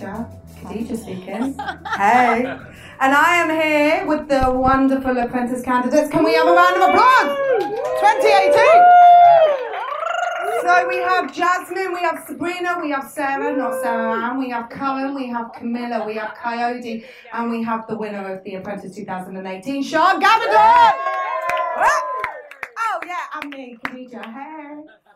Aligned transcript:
Khadija. 0.00 0.28
Khadija 0.62 0.96
speaking. 0.96 1.58
hey. 1.98 2.44
And 3.02 3.14
I 3.14 3.36
am 3.36 3.50
here 3.50 4.06
with 4.06 4.28
the 4.28 4.50
wonderful 4.50 5.16
apprentice 5.18 5.62
candidates. 5.62 6.10
Can 6.10 6.24
we 6.24 6.34
have 6.34 6.46
a 6.46 6.52
round 6.52 6.76
of 6.76 6.82
applause? 6.90 7.36
2018. 8.00 8.64
So 10.62 10.88
we 10.88 10.96
have 10.98 11.32
Jasmine, 11.32 11.92
we 11.92 12.00
have 12.00 12.22
Sabrina, 12.26 12.78
we 12.80 12.90
have 12.90 13.10
Sarah, 13.10 13.56
not 13.56 13.82
Sarah 13.82 14.12
Ann, 14.12 14.38
we 14.38 14.50
have 14.50 14.68
Kurran, 14.68 15.14
we 15.16 15.26
have 15.28 15.52
Camilla, 15.54 16.04
we 16.06 16.14
have 16.16 16.34
Kayode, 16.36 17.04
and 17.32 17.50
we 17.50 17.62
have 17.62 17.86
the 17.88 17.96
winner 17.96 18.36
of 18.36 18.44
the 18.44 18.56
Apprentice 18.56 18.94
2018, 18.94 19.82
Sian 19.82 20.20
Gabbidon. 20.20 20.92
Oh 22.78 23.00
yeah, 23.06 23.40
and 23.40 23.50
me, 23.50 23.78
Khadija. 23.82 24.22
Hey. 24.22 25.09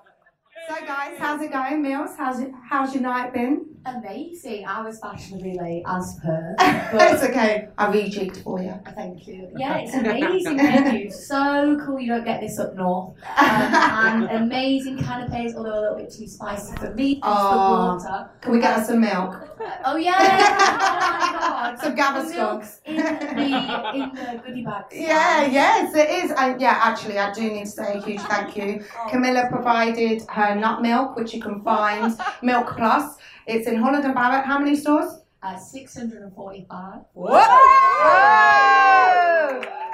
So 0.66 0.74
guys, 0.86 1.18
how's 1.18 1.42
it 1.42 1.52
going, 1.52 1.82
Mills? 1.82 2.12
How's 2.16 2.40
it, 2.40 2.50
how's 2.70 2.94
your 2.94 3.02
night 3.02 3.34
been? 3.34 3.66
Amazing. 3.86 4.64
I 4.66 4.80
was 4.82 4.98
fashionably 4.98 5.58
late 5.58 5.82
as 5.86 6.18
per. 6.22 6.56
it's 6.58 7.22
okay. 7.22 7.68
I 7.76 7.92
rejigged 7.92 8.42
for 8.42 8.62
you. 8.62 8.74
Thank 8.94 9.26
you. 9.26 9.50
Yeah, 9.58 9.78
it's 9.78 9.94
amazing 9.94 10.56
venue. 10.56 11.10
So 11.10 11.78
cool. 11.84 12.00
You 12.00 12.08
don't 12.08 12.24
get 12.24 12.40
this 12.40 12.58
up 12.58 12.74
north. 12.74 13.14
Um, 13.36 13.46
and 13.46 14.24
amazing 14.30 14.98
canapes, 14.98 15.54
although 15.54 15.78
a 15.78 15.80
little 15.80 15.96
bit 15.98 16.10
too 16.10 16.26
spicy 16.26 16.74
for 16.76 16.92
me. 16.94 17.16
The 17.16 17.28
water. 17.28 18.30
Can 18.40 18.52
we 18.52 18.60
get 18.60 18.78
us 18.78 18.86
some 18.88 19.00
milk? 19.00 19.36
Oh 19.84 19.96
yeah. 19.96 20.16
oh 20.18 21.20
my 21.20 21.38
god. 21.38 21.78
Some 21.78 21.94
The 21.94 22.02
Gaviscon. 22.02 22.78
in 22.86 22.96
the 22.96 23.94
in 23.94 24.14
the 24.14 24.42
goodie 24.44 24.64
bag. 24.64 24.84
Yeah, 24.92 25.46
yes, 25.46 25.94
it 25.94 26.24
is. 26.24 26.30
And 26.32 26.60
yeah, 26.60 26.80
actually, 26.82 27.18
I 27.18 27.32
do 27.32 27.42
need 27.42 27.64
to 27.64 27.70
say 27.70 27.98
a 27.98 28.00
huge 28.00 28.20
thank 28.22 28.56
you. 28.56 28.84
Camilla 29.10 29.46
provided 29.50 30.22
her 30.30 30.53
nut 30.54 30.82
milk, 30.82 31.16
which 31.16 31.34
you 31.34 31.40
can 31.40 31.62
find 31.62 32.16
Milk 32.42 32.76
Plus. 32.76 33.16
It's 33.46 33.68
in 33.68 33.76
Holland 33.76 34.04
and 34.04 34.14
Barrett. 34.14 34.44
How 34.44 34.58
many 34.58 34.76
stores? 34.76 35.23
Uh, 35.44 35.58
645. 35.58 37.00
Whoa! 37.12 37.36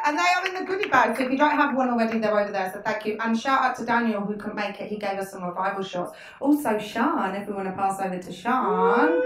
And 0.07 0.17
they 0.17 0.23
are 0.23 0.47
in 0.47 0.55
the 0.55 0.65
goodie 0.65 0.89
bag. 0.89 1.17
So 1.17 1.25
if 1.25 1.31
you 1.33 1.37
don't 1.37 1.57
have 1.57 1.75
one 1.77 1.91
already, 1.91 2.21
they're 2.21 2.39
over 2.39 2.53
there. 2.53 2.71
So 2.73 2.81
thank 2.83 3.05
you. 3.05 3.19
And 3.21 3.39
shout 3.39 3.61
out 3.61 3.77
to 3.79 3.85
Daniel 3.85 4.21
who 4.21 4.37
couldn't 4.37 4.55
make 4.55 4.81
it. 4.81 4.89
He 4.89 4.97
gave 4.97 5.19
us 5.19 5.33
some 5.33 5.43
revival 5.43 5.83
shots. 5.83 6.17
Also, 6.39 6.79
Sian, 6.79 7.35
if 7.35 7.49
we 7.49 7.55
want 7.55 7.67
to 7.67 7.75
pass 7.75 8.01
over 8.01 8.17
to 8.17 8.33
Sian. 8.33 9.23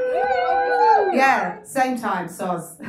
Yeah, 1.15 1.63
same 1.63 1.99
time, 1.99 2.27
Soz. 2.29 2.81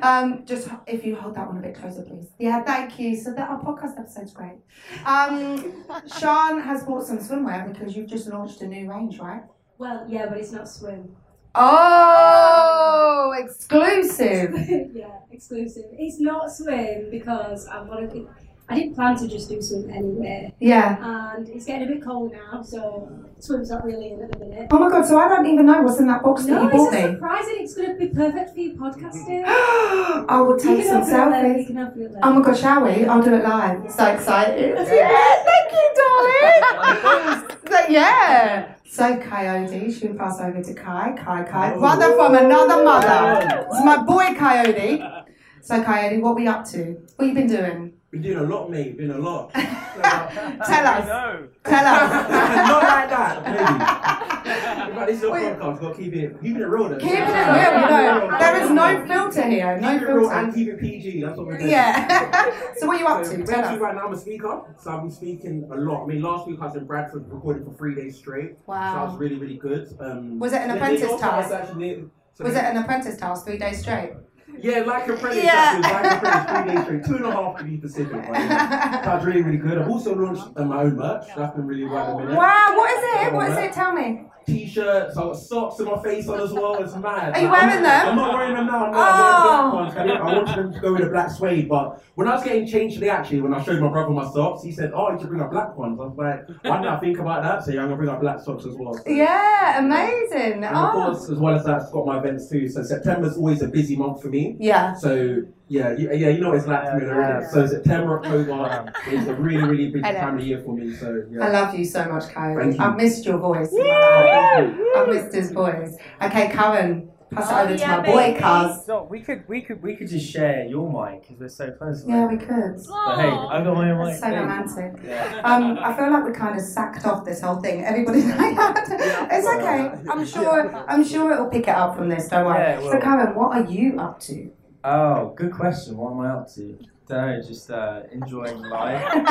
um, 0.02 0.46
just 0.46 0.68
if 0.86 1.04
you 1.04 1.14
hold 1.14 1.34
that 1.34 1.46
one 1.46 1.58
a 1.58 1.60
bit 1.60 1.74
closer, 1.74 2.02
please. 2.02 2.30
Yeah, 2.38 2.64
thank 2.64 2.98
you. 2.98 3.14
So 3.14 3.34
that 3.34 3.50
our 3.50 3.60
podcast 3.62 3.98
episode's 3.98 4.32
great. 4.32 4.56
Um, 5.04 5.84
Sian 6.06 6.60
has 6.62 6.84
bought 6.84 7.06
some 7.06 7.18
swimwear 7.18 7.70
because 7.70 7.94
you've 7.94 8.08
just 8.08 8.28
launched 8.28 8.62
a 8.62 8.66
new 8.66 8.90
range, 8.90 9.18
right? 9.18 9.42
Well, 9.76 10.06
yeah, 10.08 10.26
but 10.26 10.38
it's 10.38 10.52
not 10.52 10.70
swim. 10.70 11.14
Oh, 11.58 13.34
exclusive. 13.38 14.54
yeah, 14.94 15.06
exclusive. 15.30 15.84
It's 15.92 16.18
not 16.20 16.50
swim 16.52 17.08
because 17.10 17.66
I 17.66 17.82
wanted. 17.82 18.10
To, 18.12 18.28
I 18.68 18.74
didn't 18.74 18.94
plan 18.96 19.16
to 19.18 19.28
just 19.28 19.48
do 19.48 19.62
swim 19.62 19.88
anyway, 19.90 20.52
Yeah. 20.58 20.96
and 21.36 21.48
it's 21.48 21.66
getting 21.66 21.88
a 21.88 21.92
bit 21.92 22.02
cold 22.04 22.32
now, 22.32 22.62
so 22.62 23.08
swim's 23.38 23.70
not 23.70 23.84
really 23.84 24.10
in 24.10 24.20
at 24.22 24.32
the 24.32 24.38
minute. 24.40 24.66
Oh 24.72 24.78
my 24.80 24.90
god, 24.90 25.06
so 25.06 25.16
I 25.18 25.28
don't 25.28 25.46
even 25.46 25.66
know 25.66 25.82
what's 25.82 26.00
in 26.00 26.08
that 26.08 26.22
box 26.24 26.46
that 26.46 26.62
you 26.64 26.68
bought 26.70 26.92
it's 26.92 27.04
a 27.04 27.06
me. 27.06 27.14
surprising. 27.14 27.54
it's 27.60 27.74
going 27.76 27.90
to 27.90 27.94
be 27.94 28.08
perfect 28.08 28.50
for 28.54 28.58
your 28.58 28.74
podcasting. 28.74 29.44
I 30.28 30.40
will 30.40 30.58
take 30.58 30.84
some 30.84 31.02
it 31.02 31.06
there, 31.06 31.46
You 31.46 31.62
selfies. 31.62 31.66
can 31.68 31.78
open 31.78 32.02
it 32.02 32.10
there. 32.12 32.20
Oh 32.24 32.32
my 32.32 32.42
god, 32.44 32.56
shall 32.58 32.82
we? 32.82 33.04
I'll 33.04 33.22
do 33.22 33.34
it 33.34 33.44
live. 33.44 33.88
So 33.92 34.04
excited. 34.06 34.74
Yeah, 34.76 35.44
thank 35.46 35.72
you, 35.72 35.86
darling. 36.00 37.44
yeah. 37.94 38.75
So 38.88 39.16
Kayode, 39.16 39.92
she'll 39.98 40.14
pass 40.14 40.40
over 40.40 40.62
to 40.62 40.74
Kai? 40.74 41.14
Kai, 41.18 41.42
Kai, 41.44 41.74
brother 41.76 42.14
from 42.14 42.34
another 42.34 42.82
mother. 42.84 43.66
It's 43.70 43.84
my 43.84 44.02
boy 44.02 44.26
Kayode. 44.38 45.24
So 45.60 45.82
Kayode, 45.82 46.20
what 46.20 46.30
are 46.30 46.34
we 46.34 46.46
up 46.46 46.64
to? 46.70 46.96
What 47.16 47.26
you 47.26 47.34
been 47.34 47.48
doing? 47.48 47.92
Been 48.10 48.22
doing 48.22 48.38
a 48.38 48.42
lot, 48.42 48.70
mate. 48.70 48.96
Been 48.96 49.10
a 49.10 49.18
lot. 49.18 49.52
Not 49.54 49.64
Tell 50.66 50.86
us. 50.86 51.06
No. 51.06 51.48
Tell 51.64 51.86
us. 51.86 52.10
Not 52.30 52.82
like 52.82 53.10
that, 53.10 53.44
maybe. 53.44 54.35
Is 54.50 55.22
a 55.22 55.30
Wait. 55.30 55.42
podcast. 55.56 55.80
Got 55.80 55.96
to 55.96 56.02
keep 56.02 56.14
it, 56.14 56.40
keeping 56.42 56.62
it 56.62 56.64
real. 56.64 56.88
Though. 56.88 56.98
Keeping 56.98 57.16
it 57.16 57.26
real, 57.26 57.80
you 57.80 58.30
know. 58.30 58.36
There 58.38 58.62
is 58.62 58.70
no 58.70 59.06
filter 59.06 59.42
here. 59.48 59.78
No 59.80 59.92
Keep 59.92 60.02
it 60.02 60.12
real 60.12 60.30
and 60.30 60.52
filter. 60.52 60.56
keep 60.56 60.68
it 60.68 60.80
PG. 60.80 61.22
That's 61.22 61.36
what 61.36 61.46
we're 61.46 61.58
doing. 61.58 61.70
Yeah. 61.70 62.72
so 62.76 62.86
what 62.86 62.96
are 62.96 63.00
you 63.00 63.06
up 63.06 63.24
So 63.24 63.36
to? 63.36 63.44
Tell 63.44 63.64
us. 63.64 63.78
right 63.80 63.94
now 63.94 64.06
I'm 64.06 64.12
a 64.12 64.16
speaker, 64.18 64.62
so 64.78 64.90
I've 64.90 65.02
been 65.02 65.10
speaking 65.10 65.68
a 65.72 65.76
lot. 65.76 66.04
I 66.04 66.06
mean, 66.06 66.22
last 66.22 66.46
week 66.48 66.58
I 66.60 66.66
was 66.66 66.76
in 66.76 66.86
Bradford 66.86 67.30
recording 67.30 67.64
for 67.64 67.72
three 67.74 67.94
days 67.94 68.16
straight, 68.18 68.56
Wow. 68.66 68.92
so 68.94 68.98
that 69.00 69.08
was 69.10 69.18
really, 69.18 69.36
really 69.36 69.56
good. 69.58 69.88
Um, 70.00 70.38
Was 70.38 70.52
it 70.52 70.62
an 70.62 70.70
apprentice 70.70 71.20
task? 71.20 71.52
actually- 71.52 72.04
so 72.34 72.44
Was 72.44 72.54
it 72.54 72.64
an 72.64 72.76
apprentice 72.76 73.16
task 73.16 73.46
three 73.46 73.58
days 73.58 73.80
straight? 73.80 74.12
Yeah, 74.60 74.80
like 74.80 75.06
apprentice. 75.08 75.44
Yeah. 75.44 75.80
Yeah. 75.80 75.90
Like 75.90 76.12
apprentice, 76.24 76.62
three 76.64 76.74
days 76.74 76.84
straight, 76.84 77.04
two 77.04 77.16
and 77.16 77.26
a 77.26 77.30
half 77.36 77.58
to 77.58 77.64
be 77.64 77.76
specific. 77.78 78.12
Right? 78.14 78.40
Yeah. 78.40 79.00
That 79.04 79.14
was 79.16 79.24
really, 79.26 79.42
really 79.42 79.58
good. 79.58 79.78
I've 79.78 79.88
also 79.88 80.14
launched 80.14 80.44
uh, 80.56 80.64
my 80.64 80.82
own 80.82 80.96
merch. 80.96 81.26
That's 81.36 81.54
been 81.54 81.66
really 81.66 81.84
well 81.84 82.18
a 82.18 82.22
minute. 82.22 82.36
Wow, 82.36 82.74
what 82.76 82.90
is 82.90 83.26
it? 83.26 83.32
What 83.34 83.50
is 83.50 83.56
it? 83.58 83.72
Tell 83.72 83.92
me. 83.92 84.22
T-shirts, 84.46 85.16
I've 85.16 85.24
got 85.24 85.32
socks 85.36 85.78
with 85.78 85.88
my 85.88 86.02
face 86.02 86.28
on 86.28 86.40
as 86.40 86.52
well. 86.52 86.76
It's 86.82 86.94
mad. 86.94 87.34
Are 87.34 87.40
you 87.40 87.48
Like, 87.48 87.60
wearing 87.62 87.76
I'm, 87.78 87.82
them? 87.82 88.08
I'm 88.08 88.16
not 88.16 88.34
wearing 88.34 88.54
them 88.54 88.66
now. 88.66 88.90
No, 88.90 88.98
Oh. 88.98 89.78
I'm 89.78 89.94
wearing 89.94 89.94
black 89.94 89.96
ones. 89.96 89.96
I, 89.96 90.14
I 90.14 90.34
wanted 90.36 90.56
them 90.56 90.72
to 90.72 90.80
go 90.80 90.92
with 90.92 91.02
a 91.02 91.08
black 91.10 91.30
suede, 91.30 91.68
but 91.68 92.02
when 92.14 92.28
I 92.28 92.34
was 92.34 92.44
getting 92.44 92.66
changed 92.66 92.94
today, 92.94 93.08
actually, 93.10 93.40
when 93.40 93.52
I 93.54 93.62
showed 93.62 93.80
my 93.80 93.88
brother 93.88 94.10
my 94.10 94.24
socks, 94.30 94.62
he 94.62 94.72
said, 94.72 94.92
"Oh, 94.94 95.10
you 95.12 95.18
should 95.18 95.28
bring 95.28 95.40
up 95.42 95.50
black 95.50 95.76
ones." 95.76 95.98
I 96.00 96.04
was 96.04 96.16
like, 96.16 96.48
"Why 96.62 96.78
did 96.80 96.88
I 96.88 96.98
think 96.98 97.18
about 97.18 97.42
that?" 97.42 97.64
So 97.64 97.72
yeah, 97.72 97.80
I'm 97.82 97.86
gonna 97.88 97.96
bring 97.96 98.08
up 98.08 98.20
black 98.20 98.40
socks 98.40 98.64
as 98.64 98.74
well. 98.74 98.98
Yeah, 99.06 99.78
amazing. 99.80 100.64
And 100.64 100.76
of 100.76 100.76
Oh. 100.76 100.92
course, 100.92 101.28
as 101.30 101.38
well 101.38 101.54
as 101.56 101.64
that, 101.64 101.82
I've 101.82 101.90
got 101.92 102.06
my 102.06 102.18
events 102.18 102.48
too. 102.48 102.68
So 102.68 102.82
September's 102.82 103.36
always 103.36 103.62
a 103.62 103.68
busy 103.68 103.96
month 103.96 104.22
for 104.22 104.28
me. 104.28 104.56
Yeah. 104.60 104.94
So 104.94 105.42
yeah, 105.68 105.92
you, 105.96 106.12
yeah, 106.12 106.28
you 106.28 106.40
know 106.40 106.50
what 106.50 106.58
it's 106.58 106.66
like 106.66 106.88
for 106.90 106.96
me 106.98 107.06
already. 107.06 107.44
Yeah. 107.44 107.50
So 107.50 107.66
September, 107.66 108.18
October 108.20 108.92
is 109.10 109.26
a 109.26 109.34
really, 109.34 109.64
really 109.68 109.90
busy 109.90 110.06
Hello. 110.06 110.20
time 110.20 110.38
of 110.38 110.46
year 110.46 110.62
for 110.64 110.76
me. 110.76 110.94
So 110.94 111.24
I 111.42 111.48
love 111.50 111.74
you 111.74 111.84
so 111.84 112.04
much, 112.08 112.24
Kurran. 112.24 112.78
I've 112.78 112.96
missed 112.96 113.24
your 113.26 113.38
voice. 113.38 113.70
Thank. 113.70 114.78
I've 114.96 115.08
missed 115.08 115.34
his 115.34 115.50
voice. 115.50 115.96
Okay, 116.22 116.48
Kurran, 116.50 117.08
pass 117.32 117.50
it 117.50 117.54
Oh, 117.54 117.62
over 117.64 117.72
to 117.74 117.78
yeah, 117.80 117.96
my 117.96 118.06
boy, 118.06 118.16
baby. 118.16 118.40
Cuz. 118.40 118.86
So 118.86 119.02
we 119.10 119.20
could 119.20 119.48
we 119.48 119.60
could 119.60 119.82
we 119.82 119.96
could 119.96 120.08
just 120.08 120.30
share 120.30 120.66
your 120.66 120.88
mic 120.88 121.22
because 121.22 121.40
we're 121.40 121.48
so 121.48 121.72
close. 121.72 122.04
Yeah, 122.06 122.26
we 122.26 122.36
could. 122.36 122.76
But 122.86 123.16
hey, 123.18 123.28
I 123.28 123.64
got 123.64 123.74
my 123.74 123.90
own 123.90 124.06
mic. 124.06 124.16
So 124.18 124.30
romantic. 124.30 124.92
Yeah. 125.04 125.40
Um, 125.44 125.78
I 125.80 125.92
feel 125.96 126.12
like 126.12 126.24
we 126.26 126.32
kind 126.32 126.56
of 126.56 126.64
sacked 126.64 127.04
off 127.04 127.24
this 127.24 127.40
whole 127.40 127.56
thing. 127.56 127.84
Everybody's 127.84 128.26
like 128.36 128.56
that. 128.56 129.28
It's 129.32 129.46
okay. 129.48 130.10
I'm 130.10 130.24
sure. 130.34 130.74
I'm 130.88 131.04
sure 131.04 131.32
it'll 131.32 131.48
pick 131.50 131.64
it 131.66 131.74
up 131.74 131.96
from 131.96 132.08
this. 132.08 132.28
Don't 132.28 132.46
worry. 132.46 132.60
Yeah, 132.60 132.78
so, 132.78 132.84
will. 132.86 133.00
Kurran, 133.00 133.34
what 133.34 133.56
are 133.56 133.64
you 133.68 133.98
up 133.98 134.20
to? 134.20 134.52
Oh, 134.88 135.32
good 135.36 135.50
question. 135.52 135.96
What 135.96 136.12
am 136.12 136.20
I 136.20 136.28
up 136.30 136.48
to? 136.54 136.78
Don't 137.08 137.26
know, 137.26 137.42
just 137.42 137.68
uh, 137.70 138.02
enjoying 138.12 138.60
life. 138.62 139.02
yeah, 139.14 139.22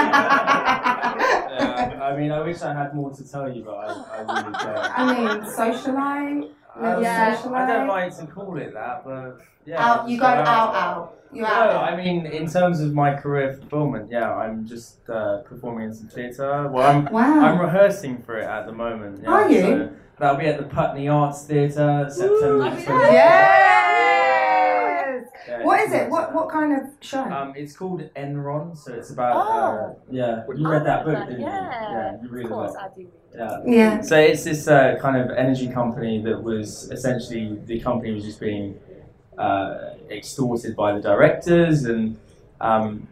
I 2.02 2.14
mean, 2.18 2.32
I 2.32 2.42
wish 2.42 2.62
I 2.62 2.74
had 2.74 2.94
more 2.94 3.10
to 3.12 3.24
tell 3.30 3.50
you, 3.54 3.64
but 3.64 3.76
I, 3.76 4.18
I 4.18 4.22
really 4.22 4.52
don't. 4.52 5.00
I 5.00 5.14
mean, 5.14 5.28
socialite. 5.46 6.50
Um, 6.76 7.02
Yeah. 7.04 7.42
I 7.54 7.66
don't 7.66 7.88
like 7.88 8.14
to 8.18 8.26
call 8.28 8.58
it 8.58 8.74
that, 8.74 9.04
but 9.06 9.40
yeah. 9.66 9.82
Out. 9.86 10.10
You 10.10 10.18
go 10.20 10.26
out. 10.26 10.76
Out. 10.76 11.14
You 11.34 11.42
No, 11.44 11.48
out. 11.48 11.84
I 11.94 11.96
mean, 12.02 12.26
in 12.26 12.48
terms 12.50 12.80
of 12.82 12.94
my 12.94 13.14
career 13.14 13.54
fulfillment, 13.54 14.10
yeah, 14.12 14.34
I'm 14.34 14.66
just 14.68 14.98
uh, 15.10 15.38
performing 15.40 15.86
in 15.86 15.94
some 15.94 16.08
theatre. 16.10 16.68
Well, 16.70 16.86
I'm 16.90 17.06
Wow. 17.14 17.40
I'm 17.46 17.60
rehearsing 17.60 18.22
for 18.24 18.38
it 18.38 18.44
at 18.46 18.66
the 18.66 18.74
moment. 18.74 19.22
Yeah, 19.24 19.30
Are 19.32 19.50
you? 19.50 19.62
So 19.62 19.90
that'll 20.20 20.38
be 20.40 20.48
at 20.48 20.58
the 20.58 20.64
Putney 20.66 21.08
Arts 21.10 21.44
Theatre, 21.46 22.08
September 22.10 22.68
Ooh, 22.68 22.72
20th. 22.72 22.88
Yeah, 22.88 23.65
What 25.66 25.80
it's 25.80 25.90
is 25.94 26.02
it? 26.02 26.10
What 26.10 26.34
what 26.34 26.50
kind 26.50 26.74
of 26.74 26.84
show? 27.02 27.24
Um, 27.24 27.54
it's 27.56 27.76
called 27.76 28.02
Enron, 28.16 28.78
so 28.78 28.94
it's 28.94 29.10
about. 29.12 29.36
Uh, 29.36 29.42
Oh. 29.42 29.98
yeah, 30.10 30.44
you 30.56 30.68
read 30.68 30.86
that 30.86 31.04
book, 31.06 31.14
that, 31.16 31.28
didn't 31.28 31.42
yeah. 31.42 31.90
you? 31.90 31.96
Yeah, 31.98 32.22
you 32.22 32.30
really 32.30 32.44
Of 32.46 32.52
course, 32.52 32.74
well. 32.76 32.92
I 32.96 32.98
do. 33.00 33.08
Yeah. 33.36 33.62
yeah. 33.66 34.02
So 34.02 34.18
it's 34.18 34.44
this 34.46 34.68
uh, 34.68 34.98
kind 35.02 35.18
of 35.18 35.36
energy 35.38 35.68
company 35.68 36.22
that 36.24 36.42
was 36.42 36.90
essentially 36.92 37.60
the 37.66 37.80
company 37.80 38.14
was 38.14 38.24
just 38.24 38.40
being 38.40 38.80
uh, 39.38 39.96
extorted 40.10 40.76
by 40.76 40.94
the 40.94 41.02
directors, 41.02 41.84
and 41.86 42.18
um, 42.62 43.08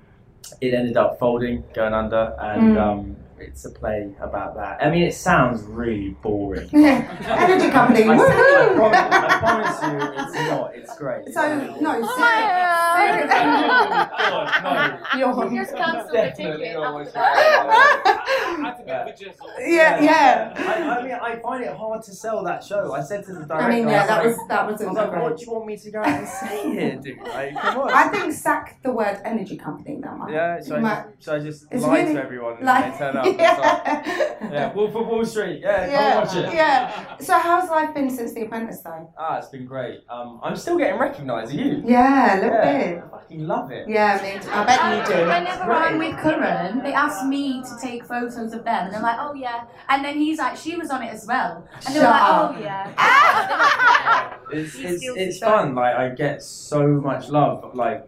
it 0.61 0.73
ended 0.73 0.95
up 0.97 1.19
folding, 1.19 1.63
going 1.73 1.93
under, 1.93 2.35
and 2.39 2.75
Mm. 2.77 2.81
um, 2.81 3.15
it's 3.47 3.65
a 3.65 3.69
play 3.69 4.13
about 4.19 4.55
that. 4.55 4.83
I 4.83 4.89
mean, 4.89 5.03
it 5.03 5.13
sounds 5.13 5.63
really 5.63 6.11
boring. 6.21 6.69
Energy 6.73 7.69
company. 7.69 8.03
I, 8.03 8.13
I, 8.13 8.73
promise, 8.75 8.97
I 8.97 9.39
promise 9.39 9.81
you, 9.83 10.23
it's 10.23 10.33
not. 10.49 10.75
It's 10.75 10.97
great. 10.97 11.33
So 11.33 11.77
no, 11.81 12.01
oh 12.01 12.17
God, 12.17 14.09
oh, 14.19 15.13
no. 15.13 15.49
you're, 15.49 15.63
Just 15.63 15.75
cancel 15.75 16.07
the 16.07 16.13
Definitely 16.13 16.65
ticket 16.67 16.75
not 16.75 16.83
after 16.83 16.93
watching 16.93 17.13
that. 17.13 18.23
I 18.65 18.71
think 18.77 18.87
Yeah. 18.87 19.05
we 19.05 19.11
just. 19.11 19.39
yeah, 19.59 20.01
yeah. 20.01 20.53
I, 20.57 20.99
I 20.99 21.03
mean, 21.03 21.11
I 21.13 21.35
find 21.41 21.63
it 21.63 21.73
hard 21.75 22.03
to 22.03 22.11
sell 22.13 22.43
that 22.43 22.63
show. 22.63 22.93
I 22.93 23.01
said 23.01 23.25
to 23.25 23.33
the 23.33 23.45
director, 23.45 23.55
I 23.55 23.69
mean, 23.69 23.87
yeah, 23.87 24.05
that 24.07 24.21
I 24.21 24.25
was 24.27 24.37
was 24.37 24.47
that 24.47 24.61
like, 24.63 24.71
was 24.71 24.81
I 24.81 24.85
was 24.87 24.95
like, 24.97 25.21
what 25.21 25.37
do 25.37 25.45
you 25.45 25.51
want 25.51 25.65
me 25.65 25.77
to 25.77 25.91
go 25.91 25.99
out 25.99 26.07
and 26.07 26.27
say 26.27 26.71
here, 26.71 26.95
dude? 26.97 27.19
Like, 27.19 27.55
come 27.59 27.79
on. 27.81 27.91
I 27.93 28.07
think 28.09 28.33
sack 28.33 28.81
the 28.83 28.91
word 28.91 29.19
energy 29.25 29.57
company 29.57 29.95
now. 29.97 30.15
Mike. 30.15 30.31
yeah, 30.31 30.59
so 30.61 30.75
I 30.75 30.79
just, 30.81 31.23
so 31.23 31.35
I 31.35 31.39
just 31.39 31.65
It's 31.71 31.83
lie 31.83 32.01
really 32.01 32.13
to 32.15 32.23
everyone 32.23 32.57
and 32.57 32.65
Like, 32.65 32.91
they 32.93 32.97
turn 32.97 33.17
up. 33.17 33.25
And 33.39 33.41
It's 33.41 33.59
like, 33.59 33.83
yeah. 33.85 34.51
yeah, 34.51 34.73
Wolf 34.73 34.95
of 34.95 35.07
Wall 35.07 35.25
Street. 35.25 35.61
Yeah, 35.61 35.89
Yeah, 35.89 36.13
come 36.13 36.23
watch 36.25 36.35
it. 36.35 36.53
yeah. 36.53 37.17
So 37.17 37.37
how's 37.37 37.69
life 37.69 37.93
been 37.93 38.09
since 38.09 38.33
The 38.33 38.43
Apprentice, 38.45 38.81
though? 38.81 39.13
Ah, 39.17 39.37
it's 39.37 39.47
been 39.49 39.65
great. 39.65 40.01
Um, 40.09 40.39
I'm 40.43 40.55
still 40.55 40.77
getting 40.77 40.99
recognised. 40.99 41.51
Are 41.53 41.55
you? 41.55 41.81
Yeah, 41.85 42.33
a 42.33 42.35
little 42.35 42.49
Yeah, 42.53 43.01
I 43.05 43.09
fucking 43.09 43.47
love 43.47 43.71
it. 43.71 43.87
Yeah, 43.87 44.19
me 44.21 44.39
too. 44.43 44.49
I 44.51 44.65
bet 44.65 45.09
you 45.09 45.15
do. 45.15 45.21
Whenever 45.27 45.71
I'm 45.71 45.97
with 45.97 46.15
Kurran, 46.17 46.83
they 46.83 46.93
ask 46.93 47.25
me 47.25 47.61
to 47.63 47.77
take 47.81 48.05
photos 48.05 48.53
of 48.53 48.63
them, 48.63 48.85
and 48.85 48.93
they're 48.93 49.01
like, 49.01 49.17
"Oh 49.19 49.33
yeah," 49.33 49.65
and 49.89 50.03
then 50.03 50.17
he's 50.17 50.37
like, 50.39 50.55
"She 50.57 50.75
was 50.75 50.89
on 50.89 51.01
it 51.03 51.13
as 51.13 51.25
well," 51.27 51.67
and 51.85 51.95
they're 51.95 52.03
like, 52.03 52.21
"Oh 52.23 52.57
yeah." 52.61 54.37
It's 54.51 54.75
it's, 54.75 55.03
it's 55.03 55.39
fun. 55.39 55.73
Like 55.75 55.95
I 55.95 56.09
get 56.09 56.43
so 56.43 56.85
much 56.87 57.29
love. 57.29 57.73
Like 57.75 58.07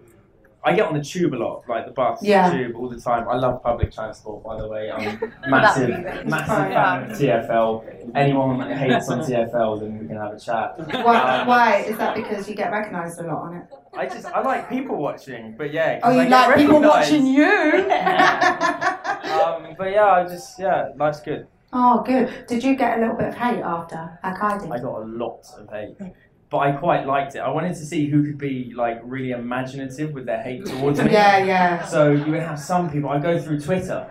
I 0.67 0.73
get 0.75 0.87
on 0.87 0.95
the 0.95 1.03
tube 1.03 1.33
a 1.33 1.37
lot, 1.37 1.63
like 1.69 1.85
the 1.85 1.91
bus, 1.91 2.23
Yeah. 2.23 2.51
tube 2.51 2.75
all 2.75 2.89
the 2.89 2.99
time. 2.99 3.27
I 3.29 3.35
love 3.35 3.61
public 3.61 3.91
transport, 3.93 4.43
by 4.43 4.57
the 4.59 4.67
way. 4.67 4.91
I'm 4.91 5.19
massive, 5.47 5.89
massive 6.25 6.47
fine. 6.47 6.71
fan 6.73 7.11
of 7.11 7.17
TFL. 7.19 8.11
Anyone 8.15 8.57
that 8.57 8.75
hates 8.75 9.07
on 9.09 9.19
TFL, 9.19 9.79
then 9.79 9.99
we 9.99 10.07
can 10.07 10.17
have 10.17 10.33
a 10.33 10.39
chat. 10.39 10.75
Why, 11.05 11.45
why? 11.45 11.75
Is 11.87 11.97
that 11.99 12.15
because 12.15 12.49
you 12.49 12.55
get 12.55 12.71
recognised 12.71 13.19
a 13.19 13.23
lot 13.27 13.43
on 13.43 13.55
it? 13.57 13.63
I 13.95 14.07
just 14.07 14.25
I 14.25 14.41
like 14.41 14.67
people 14.67 14.97
watching, 14.97 15.55
but 15.55 15.71
yeah. 15.71 15.99
Oh, 16.01 16.09
I 16.09 16.23
you 16.23 16.29
get 16.29 16.47
like 16.49 16.55
people 16.57 16.81
watching 16.81 17.27
you? 17.27 17.45
Um, 19.45 19.75
but 19.77 19.91
yeah, 19.91 20.05
I 20.11 20.23
just 20.23 20.59
yeah, 20.59 20.89
life's 20.97 21.21
good. 21.21 21.47
oh, 21.73 22.01
good. 22.03 22.45
Did 22.47 22.63
you 22.63 22.75
get 22.75 22.97
a 22.97 23.01
little 23.01 23.15
bit 23.15 23.27
of 23.29 23.35
hate 23.35 23.61
after, 23.61 24.17
like 24.23 24.41
I 24.41 24.57
did? 24.57 24.71
I 24.71 24.79
got 24.79 25.01
a 25.01 25.05
lot 25.05 25.45
of 25.59 25.69
hate. 25.69 25.95
But 26.55 26.61
I 26.61 26.71
quite 26.71 27.05
liked 27.05 27.35
it. 27.35 27.39
I 27.39 27.49
wanted 27.49 27.75
to 27.75 27.85
see 27.85 28.05
who 28.07 28.23
could 28.23 28.37
be 28.37 28.71
like 28.73 29.01
really 29.03 29.31
imaginative 29.31 30.13
with 30.13 30.25
their 30.25 30.41
hate 30.41 30.65
towards 30.65 31.01
me. 31.01 31.11
Yeah, 31.11 31.39
yeah. 31.43 31.83
So 31.85 32.11
you 32.11 32.31
would 32.31 32.43
have 32.43 32.57
some 32.57 32.89
people. 32.89 33.09
I 33.09 33.19
go 33.19 33.37
through 33.37 33.59
Twitter, 33.59 34.09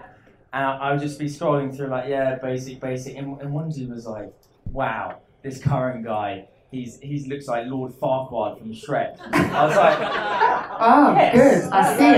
and 0.53 0.63
I 0.63 0.93
would 0.93 1.01
just 1.01 1.19
be 1.19 1.25
scrolling 1.25 1.75
through 1.75 1.87
like, 1.87 2.07
yeah, 2.07 2.35
basic, 2.37 2.81
basic, 2.81 3.17
and, 3.17 3.41
and 3.41 3.55
one 3.55 3.71
dude 3.71 3.89
was 3.89 4.05
like, 4.07 4.31
wow, 4.67 5.21
this 5.43 5.59
current 5.59 6.05
guy, 6.05 6.47
he's 6.71 6.99
he 7.01 7.19
looks 7.31 7.47
like 7.49 7.67
Lord 7.67 7.93
Farquaad 7.93 8.59
from 8.59 8.75
Shrek. 8.75 9.17
I 9.33 9.67
was 9.67 9.77
like, 9.77 9.99
Oh, 10.87 11.15
Yes. 11.17 11.35
good. 11.63 11.73
I 11.73 11.97
see 11.97 12.13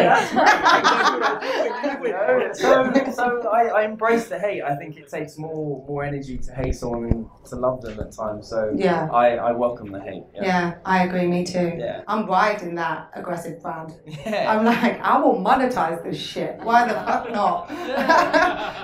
it. 1.83 1.86
know, 2.13 2.51
so 2.55 2.93
so 3.13 3.49
I, 3.49 3.63
I 3.69 3.83
embrace 3.85 4.29
the 4.29 4.39
hate. 4.39 4.63
I 4.63 4.75
think 4.77 4.97
it 4.97 5.09
takes 5.09 5.39
more 5.39 5.85
more 5.87 6.05
energy 6.05 6.39
to 6.39 6.53
hate 6.55 6.75
someone 6.75 7.09
than 7.09 7.31
to 7.51 7.57
love 7.57 7.81
them 7.83 7.99
at 8.01 8.13
times. 8.13 8.49
So 8.49 8.73
yeah, 8.77 9.09
I, 9.13 9.37
I 9.37 9.53
welcome 9.53 9.91
the 9.93 10.01
hate. 10.01 10.25
yeah, 10.35 10.43
Yeah. 10.45 10.75
I 10.85 11.05
agree. 11.05 11.27
Me 11.27 11.45
too. 11.45 11.75
Yeah. 11.79 12.03
I'm 12.09 12.27
riding 12.27 12.75
that 12.77 13.11
aggressive 13.15 13.61
brand. 13.63 13.95
Yeah. 14.07 14.53
I'm 14.53 14.65
like, 14.65 15.01
I 15.01 15.19
will 15.19 15.37
monetize 15.41 16.03
this 16.03 16.19
shit. 16.21 16.59
Why 16.63 16.87
the 16.87 16.95
fuck 16.95 17.31
not? 17.33 17.67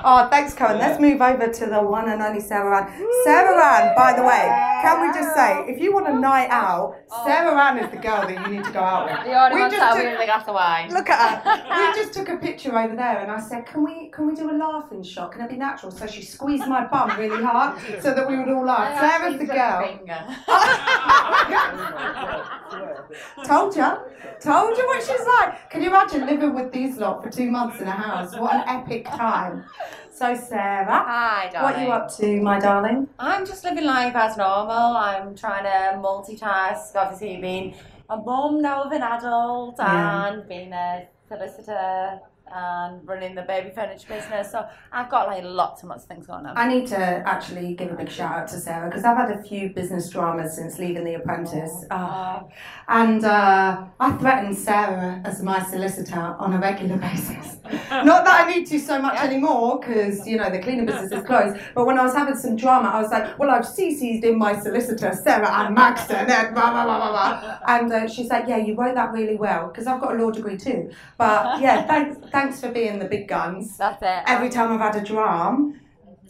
oh, 0.04 0.28
thanks, 0.30 0.54
Kurran. 0.54 0.78
Let's 0.78 1.00
move 1.00 1.20
over 1.20 1.48
to 1.48 1.66
the 1.66 1.80
one 1.82 2.08
and 2.08 2.22
only 2.22 2.40
Sarah 2.40 2.84
Ann. 2.84 3.08
Sarah 3.24 3.56
Ann, 3.64 3.94
by 3.96 4.12
the 4.14 4.22
way, 4.22 4.44
can 4.82 5.00
we 5.00 5.12
just 5.14 5.34
say, 5.34 5.64
if 5.68 5.80
you 5.80 5.92
want 5.92 6.08
a 6.08 6.14
night 6.18 6.48
out, 6.50 6.96
Sarah 7.24 7.56
Ann 7.60 7.78
is 7.78 7.90
the 7.90 7.96
girl 7.96 8.22
that 8.22 8.30
you 8.48 8.56
need 8.56 8.64
to 8.64 8.72
go 8.72 8.80
out 8.80 9.04
with. 9.10 9.26
You 9.32 9.32
already 9.38 9.54
We 9.56 9.60
want 9.62 9.72
just 9.72 9.96
took- 9.96 10.04
win 10.04 10.18
the 10.18 10.24
glass 10.26 10.48
of 10.48 10.54
wine. 10.54 10.90
Look 10.92 11.08
at 11.10 11.42
her. 11.42 11.92
We 11.94 12.02
just 12.02 12.12
took 12.12 12.28
a 12.28 12.36
picture 12.36 12.76
over 12.78 12.94
there, 12.96 13.11
and 13.18 13.30
I 13.30 13.40
said, 13.40 13.66
"Can 13.66 13.84
we 13.84 14.08
can 14.10 14.26
we 14.26 14.34
do 14.34 14.50
a 14.50 14.56
laughing 14.56 15.02
shot? 15.02 15.32
Can 15.32 15.42
it 15.42 15.50
be 15.50 15.56
natural?" 15.56 15.92
So 15.92 16.06
she 16.06 16.22
squeezed 16.22 16.66
my 16.66 16.86
bum 16.86 17.10
really 17.18 17.42
hard 17.42 17.78
so 18.00 18.14
that 18.14 18.26
we 18.28 18.38
would 18.38 18.48
all 18.48 18.64
laugh. 18.64 18.98
Sarah's 19.00 19.38
the 19.38 19.46
girl. 19.46 19.98
Oh 22.72 23.04
Told 23.44 23.76
you, 23.76 23.82
Told 24.40 24.76
you 24.76 24.86
what 24.86 25.02
she's 25.02 25.26
like. 25.38 25.70
Can 25.70 25.82
you 25.82 25.88
imagine 25.88 26.26
living 26.26 26.54
with 26.54 26.72
these 26.72 26.96
lot 26.96 27.22
for 27.22 27.30
two 27.30 27.50
months 27.50 27.80
in 27.80 27.86
a 27.86 27.90
house? 27.90 28.34
What 28.36 28.54
an 28.54 28.64
epic 28.66 29.04
time. 29.06 29.64
So 30.10 30.34
Sarah, 30.34 31.04
Hi, 31.06 31.50
darling. 31.52 31.62
what 31.62 31.76
are 31.76 31.84
you 31.84 31.92
up 31.92 32.14
to, 32.16 32.40
my 32.40 32.58
darling? 32.58 33.08
I'm 33.18 33.44
just 33.46 33.64
living 33.64 33.84
life 33.84 34.14
as 34.14 34.36
normal. 34.36 34.96
I'm 34.96 35.34
trying 35.34 35.64
to 35.64 35.98
multitask. 35.98 36.94
Obviously, 36.94 37.38
being 37.40 37.74
a 38.08 38.16
mum 38.16 38.60
now 38.62 38.84
of 38.84 38.92
an 38.92 39.02
adult 39.02 39.76
Yeah. 39.78 40.26
and 40.28 40.48
being 40.48 40.72
a 40.72 41.08
solicitor 41.28 42.20
and 42.54 43.06
running 43.06 43.34
the 43.34 43.42
baby 43.42 43.70
furniture 43.74 44.06
business. 44.08 44.50
So 44.52 44.66
I've 44.92 45.10
got 45.10 45.26
like 45.26 45.42
lots 45.44 45.82
and 45.82 45.88
lots 45.90 46.04
of 46.04 46.08
things 46.08 46.26
going 46.26 46.46
on. 46.46 46.56
I 46.56 46.66
need 46.68 46.86
to 46.88 46.98
actually 46.98 47.74
give 47.74 47.90
a 47.90 47.94
big 47.94 48.10
shout 48.10 48.32
out 48.42 48.48
to 48.48 48.58
Sarah 48.58 48.88
because 48.88 49.04
I've 49.04 49.16
had 49.16 49.30
a 49.30 49.42
few 49.42 49.70
business 49.70 50.08
dramas 50.10 50.54
since 50.56 50.78
leaving 50.78 51.04
The 51.04 51.14
Apprentice. 51.14 51.84
Ah. 51.90 52.44
and 52.88 53.24
uh, 53.24 53.84
I 54.00 54.12
threatened 54.12 54.56
Sarah 54.56 55.20
as 55.24 55.42
my 55.42 55.62
solicitor 55.62 56.20
on 56.38 56.52
a 56.52 56.58
regular 56.58 56.96
basis. 57.08 57.56
Not 57.90 58.24
that 58.24 58.46
I 58.46 58.50
need 58.52 58.66
to 58.66 58.78
so 58.78 59.00
much 59.00 59.14
Yeah. 59.14 59.24
anymore 59.24 59.78
because, 59.80 60.26
you 60.26 60.36
know, 60.36 60.50
the 60.50 60.58
cleaning 60.58 60.86
business 60.86 61.12
is 61.12 61.24
closed. 61.24 61.58
But 61.74 61.86
when 61.86 61.98
I 61.98 62.02
was 62.02 62.14
having 62.14 62.34
some 62.36 62.56
drama, 62.56 62.88
I 62.88 63.00
was 63.00 63.10
like, 63.10 63.38
well, 63.38 63.50
I've 63.50 63.64
CC'd 63.64 64.24
in 64.24 64.38
my 64.38 64.58
solicitor, 64.58 65.12
Sarah 65.22 65.50
Ann 65.50 65.74
Magson, 65.74 66.16
and 66.30 66.54
blah, 66.54 66.70
blah, 66.70 66.84
blah, 66.84 66.98
blah, 66.98 67.10
blah. 67.10 67.58
And 67.68 67.92
uh, 67.92 68.08
she's 68.08 68.28
like, 68.28 68.46
yeah, 68.48 68.56
you 68.58 68.74
wrote 68.74 68.94
that 68.96 69.12
really 69.12 69.36
well 69.36 69.68
because 69.68 69.86
I've 69.86 70.00
got 70.00 70.16
a 70.16 70.22
law 70.22 70.30
degree 70.30 70.56
too. 70.56 70.90
But 71.16 71.60
yeah, 71.60 71.86
thanks, 71.86 72.18
thanks 72.32 72.60
for 72.60 72.70
being 72.70 72.98
the 72.98 73.04
big 73.04 73.28
guns. 73.28 73.76
That's 73.76 74.02
it. 74.02 74.22
Every 74.26 74.48
time 74.48 74.72
I've 74.72 74.80
had 74.80 75.02
a 75.02 75.06
drama, 75.06 75.74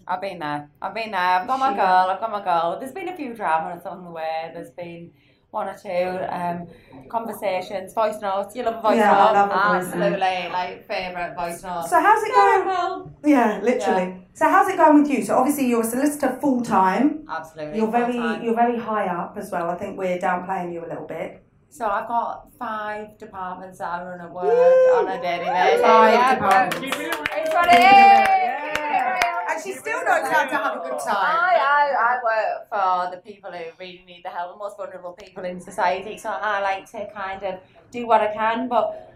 I've 0.07 0.21
been 0.21 0.41
there. 0.41 0.69
I've 0.83 0.95
been 0.95 1.13
there. 1.13 1.21
I've 1.21 1.47
got 1.47 1.59
my 1.59 1.73
girl. 1.75 2.11
I've 2.11 2.21
got 2.21 2.31
my 2.31 2.45
girl. 2.45 2.79
There's 2.79 2.93
been 2.93 3.09
a 3.09 3.17
few 3.17 3.35
dramas 3.35 3.87
on 3.87 4.05
the 4.05 4.11
way. 4.11 4.51
There's 4.53 4.71
been 4.71 5.13
one 5.53 5.69
or 5.69 5.77
two 5.77 5.89
um, 6.31 6.67
conversations, 7.11 7.93
voice 7.93 8.21
notes. 8.21 8.57
You 8.57 8.63
love 8.65 8.77
a 8.77 8.81
voice 8.81 8.97
Yeah, 8.97 9.13
I 9.13 9.33
love 9.33 9.51
a 9.51 9.53
voice 9.53 9.95
note. 9.95 10.03
Absolutely. 10.03 10.51
Like, 10.51 10.89
favourite 10.89 11.35
voice 11.37 11.63
note. 11.63 11.87
So 11.89 12.01
how's 12.01 12.23
it 12.23 12.35
going? 12.35 13.15
Yeah, 13.25 13.61
literally. 13.63 14.27
So 14.35 14.49
how's 14.49 14.69
it 14.69 14.79
going 14.79 15.03
with 15.03 15.11
you? 15.11 15.23
So 15.25 15.37
obviously 15.37 15.69
you're 15.69 15.83
a 15.83 15.85
solicitor 15.85 16.39
full 16.41 16.63
time. 16.63 17.27
Absolutely. 17.29 17.79
You're 17.79 17.91
very 17.91 18.15
full-time. 18.15 18.43
you're 18.43 18.55
very 18.55 18.79
high 18.79 19.07
up 19.07 19.37
as 19.37 19.51
well. 19.51 19.69
I 19.71 19.77
think 19.77 19.99
we're 19.99 20.19
downplaying 20.19 20.73
you 20.73 20.85
a 20.85 20.89
little 20.89 21.07
bit. 21.07 21.45
So 21.73 21.87
I've 21.87 22.07
got 22.07 22.53
five 22.59 23.17
departments 23.17 23.79
that 23.79 23.89
I 23.89 24.05
run 24.05 24.21
at 24.21 24.31
work 24.31 24.45
Woo! 24.45 24.99
on 24.99 25.09
a 25.09 25.23
daily 25.23 25.47
basis. 25.47 25.81
Five 25.81 26.13
Yeah, 26.13 26.35
departments. 26.35 26.79
Keep 26.79 26.95
it 26.95 26.99
real. 26.99 27.25
It's 27.35 27.55
what 27.55 27.67
it 27.73 27.81
Yeah. 27.81 29.17
is. 29.17 29.55
And 29.55 29.63
she 29.65 29.73
still 29.73 30.05
knows 30.05 30.29
how 30.31 30.45
to 30.45 30.55
have 30.55 30.77
a 30.77 30.81
good 30.81 30.99
time. 30.99 31.17
I, 31.17 31.57
I, 31.81 31.85
I 32.11 32.19
work 32.23 32.69
for 32.69 33.17
the 33.17 33.23
people 33.23 33.51
who 33.51 33.65
really 33.81 34.05
need 34.07 34.21
the 34.23 34.29
help, 34.29 34.53
the 34.53 34.59
most 34.59 34.77
vulnerable 34.77 35.13
people 35.15 35.47
in 35.47 35.63
society. 35.63 36.19
So 36.19 36.29
I 36.29 36.61
like 36.61 36.91
to 36.91 37.11
kind 37.11 37.43
of 37.43 37.61
do 37.91 38.07
what 38.07 38.21
I 38.21 38.35
can. 38.35 38.69
But 38.69 39.15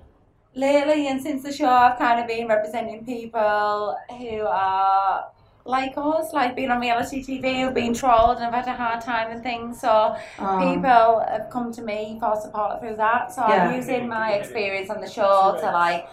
lately 0.55 1.09
and 1.09 1.21
since 1.21 1.43
the 1.43 1.53
show, 1.53 1.69
I've 1.69 1.99
kind 1.99 2.19
of 2.21 2.27
been 2.27 2.49
representing 2.49 3.05
people 3.05 3.99
who 4.19 4.47
are 4.47 5.27
like 5.67 5.95
us, 5.97 6.33
like 6.33 6.55
being 6.57 6.71
on 6.71 6.81
reality 6.81 7.23
TV, 7.23 7.63
who've 7.63 7.75
been 7.75 7.95
trolled 7.95 8.37
and 8.39 8.45
have 8.45 8.55
had 8.55 8.69
a 8.69 8.77
hard 8.77 9.01
time 9.01 9.31
and 9.31 9.43
things. 9.43 9.81
So 9.81 10.17
Um, 10.39 10.75
people 10.75 11.25
have 11.29 11.49
come 11.51 11.73
to 11.73 11.83
me 11.83 12.19
for 12.21 12.41
support 12.41 12.81
through 12.81 12.97
that. 12.97 13.33
So 13.33 13.43
Yeah. 13.49 13.69
I'm 13.69 13.75
using 13.75 14.09
my 14.09 14.33
experience 14.33 14.91
on 14.91 15.01
the 15.01 15.09
show 15.09 15.57
to 15.61 15.67
like 15.67 16.07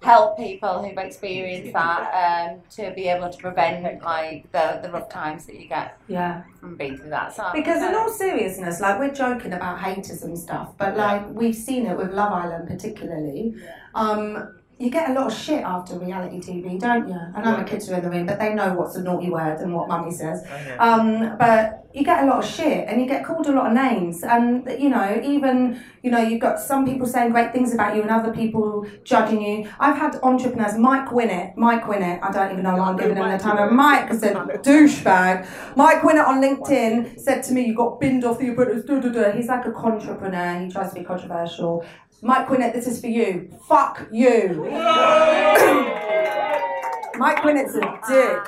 help 0.00 0.36
people 0.38 0.82
who've 0.82 0.96
experienced 0.98 1.72
that 1.80 2.50
um, 2.52 2.60
to 2.70 2.92
be 2.94 3.08
able 3.08 3.30
to 3.30 3.38
prevent 3.38 4.02
like 4.02 4.50
the, 4.52 4.78
the 4.82 4.90
rough 4.90 5.08
times 5.08 5.44
that 5.46 5.56
you 5.60 5.68
get 5.68 5.98
yeah. 6.06 6.42
from 6.60 6.76
being 6.76 6.96
through 6.96 7.10
that. 7.10 7.34
So 7.34 7.50
Because 7.52 7.82
in 7.82 7.94
all 7.94 8.08
seriousness, 8.08 8.80
like 8.80 8.98
we're 8.98 9.14
joking 9.14 9.52
about 9.52 9.80
haters 9.80 10.22
and 10.22 10.38
stuff, 10.38 10.76
but 10.78 10.96
like 10.96 11.28
we've 11.30 11.54
seen 11.54 11.86
it 11.86 11.96
with 11.96 12.12
Love 12.12 12.32
Island 12.32 12.68
particularly. 12.68 13.56
Um, 13.94 14.54
you 14.78 14.90
get 14.90 15.10
a 15.10 15.12
lot 15.12 15.26
of 15.26 15.36
shit 15.36 15.62
after 15.64 15.98
reality 15.98 16.38
TV, 16.40 16.78
don't 16.78 17.08
you? 17.08 17.18
I 17.34 17.42
know 17.42 17.56
my 17.56 17.64
kids 17.64 17.90
are 17.90 17.96
in 17.96 18.02
the 18.04 18.10
room, 18.10 18.26
but 18.26 18.38
they 18.38 18.54
know 18.54 18.74
what's 18.74 18.94
a 18.94 19.02
naughty 19.02 19.28
word 19.28 19.58
and 19.60 19.74
what 19.74 19.88
mummy 19.88 20.12
says. 20.12 20.44
Um, 20.78 21.36
but 21.36 21.84
you 21.92 22.04
get 22.04 22.22
a 22.22 22.26
lot 22.26 22.44
of 22.44 22.48
shit 22.48 22.86
and 22.86 23.00
you 23.00 23.08
get 23.08 23.24
called 23.24 23.46
a 23.48 23.52
lot 23.52 23.66
of 23.68 23.72
names. 23.72 24.22
And, 24.22 24.68
you 24.78 24.88
know, 24.88 25.20
even, 25.24 25.82
you 26.02 26.12
know, 26.12 26.20
you've 26.20 26.40
got 26.40 26.60
some 26.60 26.86
people 26.86 27.08
saying 27.08 27.32
great 27.32 27.52
things 27.52 27.74
about 27.74 27.96
you 27.96 28.02
and 28.02 28.10
other 28.10 28.32
people 28.32 28.86
judging 29.02 29.42
you. 29.42 29.68
I've 29.80 29.96
had 29.96 30.14
entrepreneurs, 30.22 30.78
Mike 30.78 31.08
Winnett, 31.08 31.56
Mike 31.56 31.82
Winnett, 31.84 32.22
I 32.22 32.30
don't 32.30 32.52
even 32.52 32.62
know 32.62 32.76
why 32.76 32.90
I'm 32.90 32.96
giving 32.96 33.16
him 33.16 33.28
the 33.30 33.38
time. 33.38 33.58
of 33.58 33.72
Mike 33.72 34.12
said, 34.12 34.36
douchebag. 34.36 35.48
Mike 35.76 36.02
Winnett 36.02 36.26
on 36.28 36.40
LinkedIn 36.40 37.18
said 37.18 37.42
to 37.44 37.52
me, 37.52 37.62
you 37.64 37.74
got 37.74 37.98
binned 37.98 38.24
off 38.24 38.38
the 38.38 38.52
apprentice. 38.52 38.84
duh, 38.84 39.00
duh, 39.00 39.08
duh." 39.08 39.32
He's 39.32 39.48
like 39.48 39.64
a 39.64 39.74
entrepreneur. 39.74 40.60
He 40.60 40.70
tries 40.70 40.90
to 40.90 41.00
be 41.00 41.04
controversial. 41.04 41.84
Mike 42.20 42.48
Winnett, 42.48 42.72
this 42.72 42.88
is 42.88 43.00
for 43.00 43.06
you. 43.06 43.48
Fuck 43.68 44.08
you. 44.10 44.67
Mike 47.18 47.38
Winnett's 47.38 47.74
a 47.74 47.80
dick. 48.08 48.38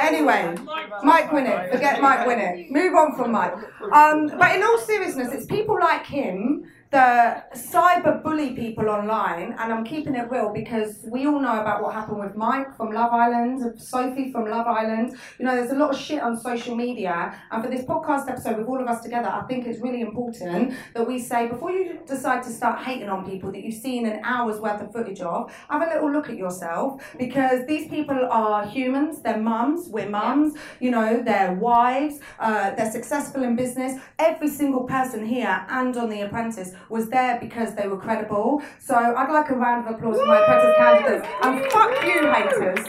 Anyway, 0.00 0.54
Mike 1.02 1.30
Winnett, 1.30 1.72
forget 1.72 2.00
Mike 2.00 2.20
Winnett. 2.20 2.70
Move 2.70 2.94
on 2.94 3.16
from 3.16 3.32
Mike. 3.32 3.52
Um, 3.92 4.28
but 4.38 4.54
in 4.54 4.62
all 4.62 4.78
seriousness, 4.78 5.32
it's 5.32 5.46
people 5.46 5.76
like 5.80 6.06
him 6.06 6.70
that 6.92 7.50
cyber 7.54 8.22
bully 8.22 8.52
people 8.54 8.90
online, 8.90 9.56
and 9.58 9.72
I'm 9.72 9.82
keeping 9.82 10.14
it 10.14 10.30
real 10.30 10.52
because 10.52 11.00
we 11.06 11.26
all 11.26 11.40
know 11.40 11.58
about 11.58 11.82
what 11.82 11.94
happened 11.94 12.20
with 12.20 12.36
Mike 12.36 12.76
from 12.76 12.92
Love 12.92 13.12
Island, 13.12 13.80
Sophie 13.80 14.30
from 14.30 14.44
Love 14.50 14.66
Island. 14.66 15.16
You 15.38 15.46
know, 15.46 15.56
there's 15.56 15.70
a 15.70 15.74
lot 15.74 15.94
of 15.94 15.98
shit 15.98 16.20
on 16.20 16.38
social 16.38 16.76
media, 16.76 17.34
and 17.50 17.64
for 17.64 17.70
this 17.70 17.86
podcast 17.86 18.28
episode 18.28 18.58
with 18.58 18.66
all 18.66 18.78
of 18.78 18.86
us 18.86 19.02
together, 19.02 19.28
I 19.28 19.42
think 19.48 19.66
it's 19.66 19.80
really 19.80 20.02
important 20.02 20.74
that 20.92 21.08
we 21.08 21.18
say 21.18 21.48
before 21.48 21.72
you 21.72 21.98
decide 22.06 22.42
to 22.42 22.50
start 22.50 22.84
hating 22.84 23.08
on 23.08 23.24
people 23.28 23.50
that 23.52 23.64
you've 23.64 23.80
seen 23.80 24.04
an 24.04 24.20
hour's 24.22 24.60
worth 24.60 24.82
of 24.82 24.92
footage 24.92 25.22
of, 25.22 25.50
have 25.70 25.80
a 25.80 25.86
little 25.86 26.12
look 26.12 26.28
at 26.28 26.36
yourself 26.36 27.02
because 27.18 27.66
these 27.66 27.88
people 27.88 28.28
are 28.30 28.66
humans, 28.66 29.22
they're 29.22 29.40
mums, 29.40 29.88
we're 29.88 30.10
mums, 30.10 30.58
you 30.78 30.90
know, 30.90 31.22
they're 31.22 31.54
wives, 31.54 32.20
uh, 32.38 32.74
they're 32.74 32.92
successful 32.92 33.42
in 33.42 33.56
business. 33.56 33.98
Every 34.18 34.48
single 34.48 34.84
person 34.84 35.24
here 35.24 35.64
and 35.70 35.96
on 35.96 36.10
The 36.10 36.20
Apprentice 36.20 36.74
was 36.88 37.08
there 37.08 37.38
because 37.40 37.74
they 37.74 37.86
were 37.88 37.96
credible. 37.98 38.62
So 38.78 38.94
I'd 38.94 39.30
like 39.32 39.50
a 39.50 39.54
round 39.54 39.86
of 39.86 39.94
applause 39.94 40.18
for 40.18 40.26
my 40.26 40.40
Apprentice 40.40 40.76
candidates. 40.76 41.28
And 41.42 41.72
fuck 41.72 41.90
you, 42.04 42.30
haters. 42.32 42.86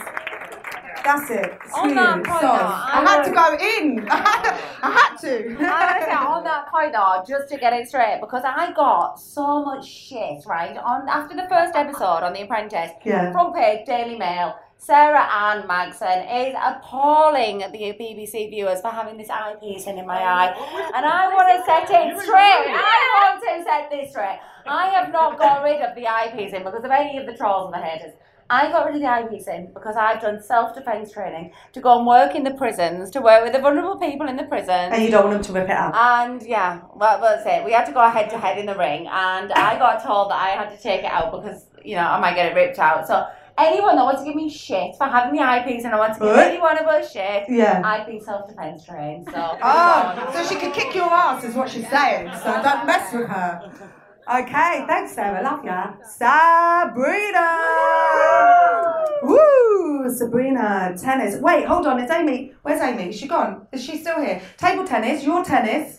That's 1.04 1.30
it. 1.30 1.58
Screw 1.68 1.82
On 1.90 1.94
that 1.96 2.16
you. 2.16 2.22
point, 2.24 2.40
So, 2.40 2.48
I 2.48 2.90
I 2.94 3.10
had 3.10 3.22
to 3.24 3.30
go 3.30 3.46
in. 3.76 4.08
I 4.10 4.90
had 4.90 5.16
to. 5.18 5.56
I 5.60 5.86
wanna 5.86 6.06
say 6.06 6.12
on 6.12 6.44
that 6.44 6.68
point 6.70 6.92
though, 6.94 7.22
just 7.28 7.52
to 7.52 7.58
get 7.58 7.74
it 7.74 7.88
straight, 7.88 8.18
because 8.22 8.42
I 8.42 8.72
got 8.72 9.20
so 9.20 9.62
much 9.62 9.86
shit, 9.86 10.44
right? 10.46 10.74
On 10.78 11.06
after 11.06 11.36
the 11.36 11.46
first 11.50 11.74
episode 11.76 12.22
on 12.24 12.32
The 12.32 12.42
Apprentice, 12.42 12.92
Yeah. 13.04 13.32
front 13.32 13.54
page, 13.54 13.84
Daily 13.86 14.16
Mail, 14.16 14.54
Sarah 14.84 15.26
Ann 15.32 15.66
Magson 15.66 16.28
is 16.28 16.54
appalling 16.62 17.58
the 17.58 17.94
BBC 17.98 18.50
viewers 18.50 18.82
for 18.82 18.88
having 18.88 19.16
this 19.16 19.30
eyepiece 19.30 19.86
in 19.86 19.94
my 20.06 20.20
oh, 20.20 20.26
eye. 20.26 20.90
And 20.94 21.06
I 21.06 21.28
want 21.32 21.48
to 21.48 21.64
set 21.64 21.84
it 21.84 22.20
straight. 22.20 22.68
I 22.68 23.32
want 23.32 23.42
to 23.42 23.64
set 23.64 23.90
this 23.90 24.10
straight. 24.10 24.40
I 24.66 24.88
have 24.88 25.10
not 25.10 25.38
got 25.38 25.62
rid 25.62 25.80
of 25.80 25.94
the 25.94 26.06
eyepiece 26.06 26.52
in 26.52 26.64
because 26.64 26.84
of 26.84 26.90
any 26.90 27.16
of 27.16 27.24
the 27.24 27.34
trolls 27.34 27.72
and 27.72 27.82
the 27.82 27.86
haters. 27.86 28.12
I 28.50 28.70
got 28.70 28.84
rid 28.84 28.96
of 28.96 29.00
the 29.00 29.08
eyepiece 29.08 29.48
in 29.48 29.72
because 29.72 29.96
I've 29.96 30.20
done 30.20 30.42
self-defense 30.42 31.12
training 31.12 31.52
to 31.72 31.80
go 31.80 31.96
and 31.96 32.06
work 32.06 32.34
in 32.34 32.44
the 32.44 32.52
prisons, 32.52 33.08
to 33.12 33.22
work 33.22 33.42
with 33.42 33.54
the 33.54 33.60
vulnerable 33.60 33.96
people 33.96 34.28
in 34.28 34.36
the 34.36 34.44
prisons. 34.44 34.92
And 34.92 35.02
you 35.02 35.10
don't 35.10 35.24
want 35.24 35.42
them 35.42 35.54
to 35.54 35.60
rip 35.60 35.70
it 35.70 35.74
out. 35.74 35.94
And 35.94 36.42
yeah, 36.42 36.82
well, 36.94 37.22
that's 37.22 37.46
it. 37.46 37.64
We 37.64 37.72
had 37.72 37.86
to 37.86 37.92
go 37.92 38.06
head 38.10 38.28
to 38.30 38.38
head 38.38 38.58
in 38.58 38.66
the 38.66 38.76
ring, 38.76 39.06
and 39.06 39.50
I 39.50 39.78
got 39.78 40.04
told 40.04 40.30
that 40.30 40.42
I 40.42 40.50
had 40.50 40.76
to 40.76 40.82
take 40.82 41.04
it 41.04 41.10
out 41.10 41.32
because 41.32 41.64
you 41.82 41.94
know 41.94 42.02
I 42.02 42.20
might 42.20 42.34
get 42.34 42.52
it 42.52 42.54
ripped 42.54 42.78
out. 42.78 43.06
So 43.06 43.26
anyone 43.58 43.96
that 43.96 44.04
wants 44.04 44.22
to 44.22 44.26
give 44.26 44.36
me 44.36 44.48
shit 44.50 44.96
for 44.96 45.06
having 45.06 45.38
the 45.38 45.42
eyepiece 45.44 45.84
and 45.84 45.94
I 45.94 45.98
want 45.98 46.14
to 46.14 46.20
give 46.20 46.28
What? 46.28 46.46
any 46.46 46.60
one 46.60 46.78
of 46.78 46.86
us 46.86 47.12
shit, 47.12 47.44
Yeah. 47.48 47.82
I've 47.84 48.06
been 48.06 48.20
self 48.20 48.48
defense 48.48 48.84
trained. 48.84 49.26
So 49.32 49.58
Oh, 49.62 50.30
so 50.34 50.44
she 50.48 50.60
could 50.60 50.72
kick 50.72 50.94
your 50.94 51.04
ass, 51.10 51.44
is 51.44 51.54
what 51.54 51.68
she's 51.68 51.88
saying. 51.88 52.30
So 52.42 52.62
don't 52.62 52.86
mess 52.86 53.12
with 53.12 53.28
her. 53.28 53.72
Okay, 54.26 54.84
thanks, 54.86 55.12
Sarah. 55.14 55.42
Love 55.42 55.64
ya. 55.64 55.92
Sabrina! 56.02 57.48
Woo! 59.22 60.08
Sabrina, 60.10 60.96
tennis. 61.00 61.36
Wait, 61.40 61.66
hold 61.66 61.86
on. 61.86 62.00
It's 62.00 62.10
Amy. 62.10 62.52
Where's 62.62 62.80
Amy? 62.80 63.10
Is 63.10 63.16
she 63.18 63.28
gone? 63.28 63.66
Is 63.72 63.84
she 63.84 63.98
still 63.98 64.20
here? 64.22 64.40
Table 64.56 64.84
tennis, 64.86 65.24
your 65.24 65.44
tennis. 65.44 65.98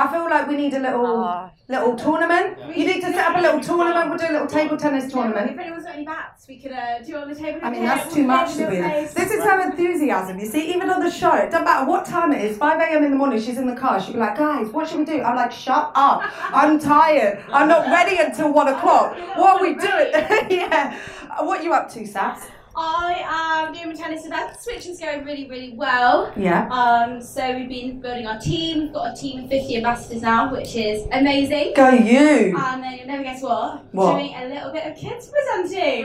I 0.00 0.06
feel 0.12 0.24
like 0.30 0.46
we 0.46 0.56
need 0.56 0.74
a 0.74 0.78
little 0.78 1.06
Oh. 1.06 1.50
little 1.66 1.96
tournament. 1.96 2.56
You 2.76 2.86
need 2.86 3.00
to 3.00 3.12
set 3.12 3.30
up 3.30 3.36
a 3.36 3.40
little 3.40 3.60
tournament. 3.60 4.08
We'll 4.08 4.16
do 4.18 4.26
a 4.30 4.34
little 4.36 4.46
table 4.46 4.76
tennis 4.76 5.10
tournament. 5.12 5.50
If 5.50 5.58
anyone's 5.58 5.84
got 5.84 5.94
any 5.96 6.04
bats, 6.04 6.46
we 6.48 6.58
could 6.60 6.70
uh, 6.72 7.00
do 7.00 7.16
it 7.16 7.22
on 7.22 7.28
the 7.28 7.34
table. 7.34 7.60
I 7.62 7.70
mean, 7.70 7.82
again. 7.82 7.96
that's 7.98 8.14
too 8.14 8.22
much, 8.22 8.46
We'll 8.54 8.56
Sabrina. 8.68 8.88
face. 8.90 9.12
This 9.14 9.30
is 9.32 9.42
her 9.42 9.60
enthusiasm. 9.68 10.38
You 10.38 10.46
see, 10.46 10.72
even 10.72 10.88
on 10.88 11.00
the 11.00 11.10
show, 11.10 11.34
it 11.34 11.50
doesn't 11.50 11.64
matter 11.64 11.84
what 11.86 12.04
time 12.06 12.32
it 12.32 12.42
is, 12.44 12.56
5 12.56 12.80
a.m. 12.80 13.04
in 13.04 13.10
the 13.10 13.16
morning, 13.16 13.40
she's 13.40 13.58
in 13.58 13.66
the 13.66 13.74
car. 13.74 14.00
She'll 14.00 14.14
be 14.14 14.20
like, 14.20 14.36
guys, 14.38 14.68
what 14.68 14.88
should 14.88 15.00
we 15.00 15.04
do? 15.04 15.20
I'm 15.20 15.34
like, 15.36 15.50
shut 15.52 15.90
up. 15.96 16.22
I'm 16.54 16.78
tired. 16.78 17.42
I'm 17.52 17.66
not 17.68 17.88
ready 17.88 18.16
until 18.18 18.52
one 18.52 18.68
o'clock. 18.68 19.16
What 19.36 19.56
are 19.56 19.62
we 19.62 19.74
doing? 19.74 20.10
yeah. 20.60 20.96
What 21.40 21.60
are 21.60 21.62
you 21.64 21.72
up 21.74 21.90
to, 21.94 22.06
Sass? 22.06 22.46
I 22.80 23.66
am 23.66 23.72
doing 23.72 23.88
my 23.88 23.94
tennis 23.94 24.24
events, 24.24 24.64
which 24.64 24.86
is 24.86 25.00
going 25.00 25.24
really, 25.24 25.48
really 25.48 25.72
well. 25.72 26.32
Yeah. 26.36 26.68
Um, 26.68 27.20
so 27.20 27.56
we've 27.56 27.68
been 27.68 28.00
building 28.00 28.28
our 28.28 28.38
team. 28.38 28.84
We've 28.84 28.92
got 28.92 29.18
a 29.18 29.20
team 29.20 29.44
of 29.44 29.50
50 29.50 29.78
ambassadors 29.78 30.22
now, 30.22 30.52
which 30.52 30.76
is 30.76 31.04
amazing. 31.10 31.72
Go 31.74 31.90
you. 31.90 32.56
And 32.56 32.82
then 32.82 32.98
you'll 32.98 33.08
never 33.08 33.24
guess 33.24 33.42
what? 33.42 33.84
What? 33.92 34.12
Doing 34.12 34.32
a 34.36 34.46
little 34.46 34.70
bit 34.70 34.86
of 34.86 34.96
kids 34.96 35.28
presenting. 35.28 36.04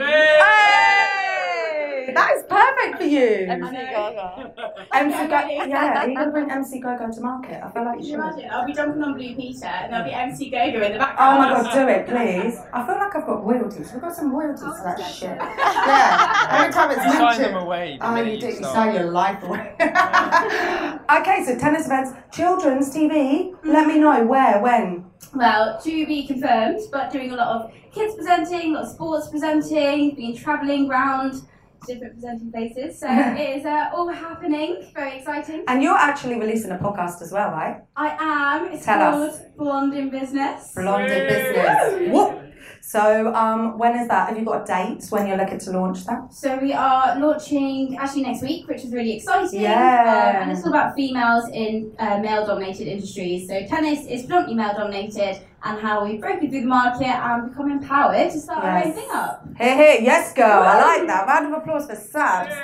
Hey! 1.94 2.12
That 2.14 2.30
is 2.36 2.42
perfect 2.48 2.98
for 2.98 3.04
you. 3.04 3.46
MC 3.48 3.70
Gaga. 3.72 4.52
MC 4.94 5.16
Go- 5.28 5.66
yeah, 5.68 6.02
are 6.02 6.08
you 6.08 6.14
going 6.14 6.26
to 6.26 6.32
bring 6.32 6.50
MC 6.50 6.80
Go-Go 6.80 7.10
to 7.10 7.20
market? 7.20 7.62
I 7.64 7.70
feel 7.70 7.84
like 7.84 7.94
Can 7.98 8.04
you 8.04 8.10
you 8.10 8.16
should. 8.16 8.20
imagine? 8.20 8.50
I'll 8.50 8.66
be 8.66 8.72
jumping 8.72 9.02
on 9.02 9.14
Blue 9.14 9.34
Peter 9.36 9.66
and 9.66 9.92
there'll 9.92 10.04
be 10.06 10.12
MC 10.12 10.50
Gogo 10.50 10.82
in 10.84 10.92
the 10.92 10.98
background. 10.98 11.38
Oh 11.38 11.42
background. 11.42 11.66
my 11.66 11.72
god, 11.72 11.74
do 11.74 11.88
it, 11.88 12.06
please. 12.08 12.58
I 12.72 12.86
feel 12.86 12.94
like 12.96 13.14
I've 13.16 13.26
got 13.26 13.44
royalties. 13.44 13.92
We've 13.92 14.02
got 14.02 14.14
some 14.14 14.32
royalties 14.34 14.60
to 14.60 14.82
that 14.84 14.98
shit. 15.00 15.36
Yeah, 15.38 16.48
every 16.50 16.72
time 16.72 16.90
it's 16.90 17.04
You 17.04 17.12
sign 17.12 17.40
them 17.42 17.56
away. 17.56 17.96
the 18.00 18.06
Oh, 18.10 18.16
you 18.22 18.40
do. 18.40 18.46
You 18.46 18.62
sign 18.62 18.94
your 18.94 19.10
life 19.10 19.42
away. 19.42 19.74
okay, 19.80 21.44
so 21.44 21.58
tennis 21.58 21.86
events, 21.86 22.12
children's 22.32 22.94
TV. 22.94 23.54
Let 23.64 23.86
me 23.86 23.98
know 23.98 24.24
where, 24.24 24.60
when. 24.60 25.04
Well, 25.34 25.80
to 25.80 26.06
be 26.06 26.26
confirmed, 26.26 26.80
but 26.92 27.10
doing 27.12 27.32
a 27.32 27.36
lot 27.36 27.48
of 27.64 27.72
kids 27.92 28.14
presenting, 28.14 28.70
a 28.72 28.74
lot 28.74 28.84
of 28.84 28.90
sports 28.90 29.28
presenting, 29.28 30.14
been 30.14 30.36
travelling 30.36 30.88
around 30.90 31.42
different 31.86 32.14
presenting 32.14 32.50
places. 32.52 32.98
So 33.00 33.06
it 33.10 33.58
is 33.58 33.64
uh, 33.66 33.90
all 33.94 34.08
happening. 34.08 34.86
Very 34.94 35.18
exciting. 35.18 35.64
And 35.68 35.82
you're 35.82 35.96
actually 35.96 36.38
releasing 36.38 36.70
a 36.70 36.78
podcast 36.78 37.22
as 37.22 37.32
well, 37.32 37.50
right? 37.50 37.82
I 37.96 38.16
am. 38.18 38.72
It's 38.72 38.84
Tell 38.84 38.98
called 38.98 39.28
us. 39.30 39.40
Blonde 39.56 39.94
in 39.94 40.10
Business. 40.10 40.72
Blonde 40.74 41.10
in 41.10 41.28
business. 41.28 42.12
Whoop. 42.12 42.40
So, 42.80 43.34
um, 43.34 43.78
when 43.78 43.96
is 43.96 44.08
that? 44.08 44.28
Have 44.28 44.38
you 44.38 44.44
got 44.44 44.66
dates 44.66 45.10
when 45.10 45.26
you're 45.26 45.36
looking 45.36 45.58
to 45.58 45.70
launch 45.70 46.04
that? 46.04 46.32
So 46.32 46.58
we 46.58 46.72
are 46.72 47.18
launching 47.18 47.96
actually 47.96 48.22
next 48.22 48.42
week, 48.42 48.68
which 48.68 48.84
is 48.84 48.92
really 48.92 49.16
exciting. 49.16 49.62
Yeah. 49.62 50.36
Um, 50.36 50.42
and 50.42 50.52
it's 50.52 50.62
all 50.64 50.70
about 50.70 50.94
females 50.94 51.48
in 51.52 51.92
uh, 51.98 52.18
male-dominated 52.18 52.86
industries. 52.86 53.48
So 53.48 53.66
tennis 53.66 54.06
is 54.06 54.22
predominantly 54.22 54.54
male-dominated, 54.56 55.40
and 55.66 55.80
how 55.80 56.04
we 56.04 56.18
break 56.18 56.40
through 56.40 56.50
the 56.50 56.60
market 56.66 57.06
and 57.06 57.48
become 57.48 57.70
empowered 57.70 58.30
to 58.30 58.38
start 58.38 58.62
our 58.64 58.84
own 58.84 58.92
thing 58.92 59.08
up. 59.12 59.46
Hey, 59.56 59.74
hey, 59.74 59.98
yes, 60.02 60.34
girl. 60.34 60.62
I 60.62 60.78
like 60.78 61.06
that. 61.06 61.26
Round 61.26 61.46
of 61.46 61.62
applause 61.62 61.86
for 61.86 61.96
Sabs. 61.96 62.54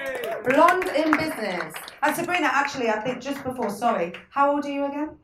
Blonde 0.44 0.84
in 0.94 1.10
business. 1.16 1.72
And 2.02 2.14
Sabrina, 2.14 2.50
actually, 2.52 2.90
I 2.90 3.00
think 3.00 3.20
just 3.20 3.42
before, 3.42 3.70
sorry, 3.70 4.12
how 4.28 4.52
old 4.52 4.66
are 4.66 4.70
you 4.70 4.84
again? 4.84 5.16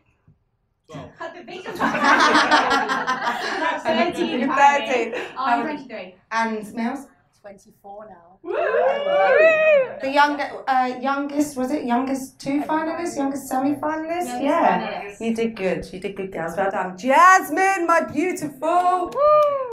At 0.94 1.34
the 1.34 1.42
big 1.42 1.64
13. 3.82 4.48
13. 4.48 4.48
13. 4.48 5.14
I'm 5.38 5.60
Um, 5.60 5.66
23. 5.66 6.14
And 6.30 6.74
Mills? 6.74 7.06
24 7.42 8.08
now. 8.08 8.38
The 10.02 10.10
young, 10.10 10.40
uh, 10.40 10.98
youngest, 11.00 11.56
was 11.56 11.70
it 11.70 11.84
youngest 11.84 12.38
two 12.40 12.60
finalists, 12.62 13.16
youngest 13.16 13.48
semi-finalist? 13.48 14.26
Youngest 14.26 14.42
yeah. 14.42 15.02
finalist. 15.02 15.20
You 15.20 15.34
did 15.34 15.56
good. 15.56 15.92
You 15.92 16.00
did 16.00 16.16
good, 16.16 16.32
girls. 16.32 16.56
Well 16.56 16.70
done. 16.70 16.96
Jasmine, 16.98 17.86
my 17.86 18.00
beautiful. 18.02 19.12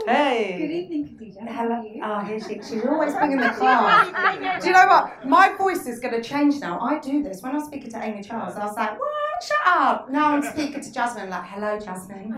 Hey. 0.06 0.56
Good 0.58 0.70
evening, 0.70 1.04
Khadija. 1.18 1.48
Hello. 1.48 1.84
Oh, 2.02 2.20
here 2.24 2.40
she, 2.40 2.54
she's 2.62 2.84
always 2.86 3.12
bringing 3.18 3.38
the 3.38 3.50
class. 3.50 4.60
do 4.62 4.66
you 4.68 4.72
know 4.72 4.86
what? 4.86 5.24
My 5.26 5.54
voice 5.56 5.86
is 5.86 5.98
going 6.00 6.14
to 6.14 6.22
change 6.22 6.60
now. 6.60 6.78
I 6.80 6.98
do 6.98 7.22
this. 7.22 7.42
When 7.42 7.52
I 7.52 7.56
was 7.56 7.66
speaking 7.66 7.90
to 7.90 8.02
Amy 8.02 8.22
Charles, 8.22 8.54
I 8.56 8.64
was 8.66 8.76
like, 8.76 8.98
what? 8.98 9.10
Shut 9.46 9.58
up. 9.66 10.10
Now 10.10 10.34
I'm 10.34 10.42
speaking 10.52 10.80
to 10.80 10.92
Jasmine, 10.92 11.28
like, 11.28 11.44
hello, 11.44 11.78
Jasmine. 11.78 12.34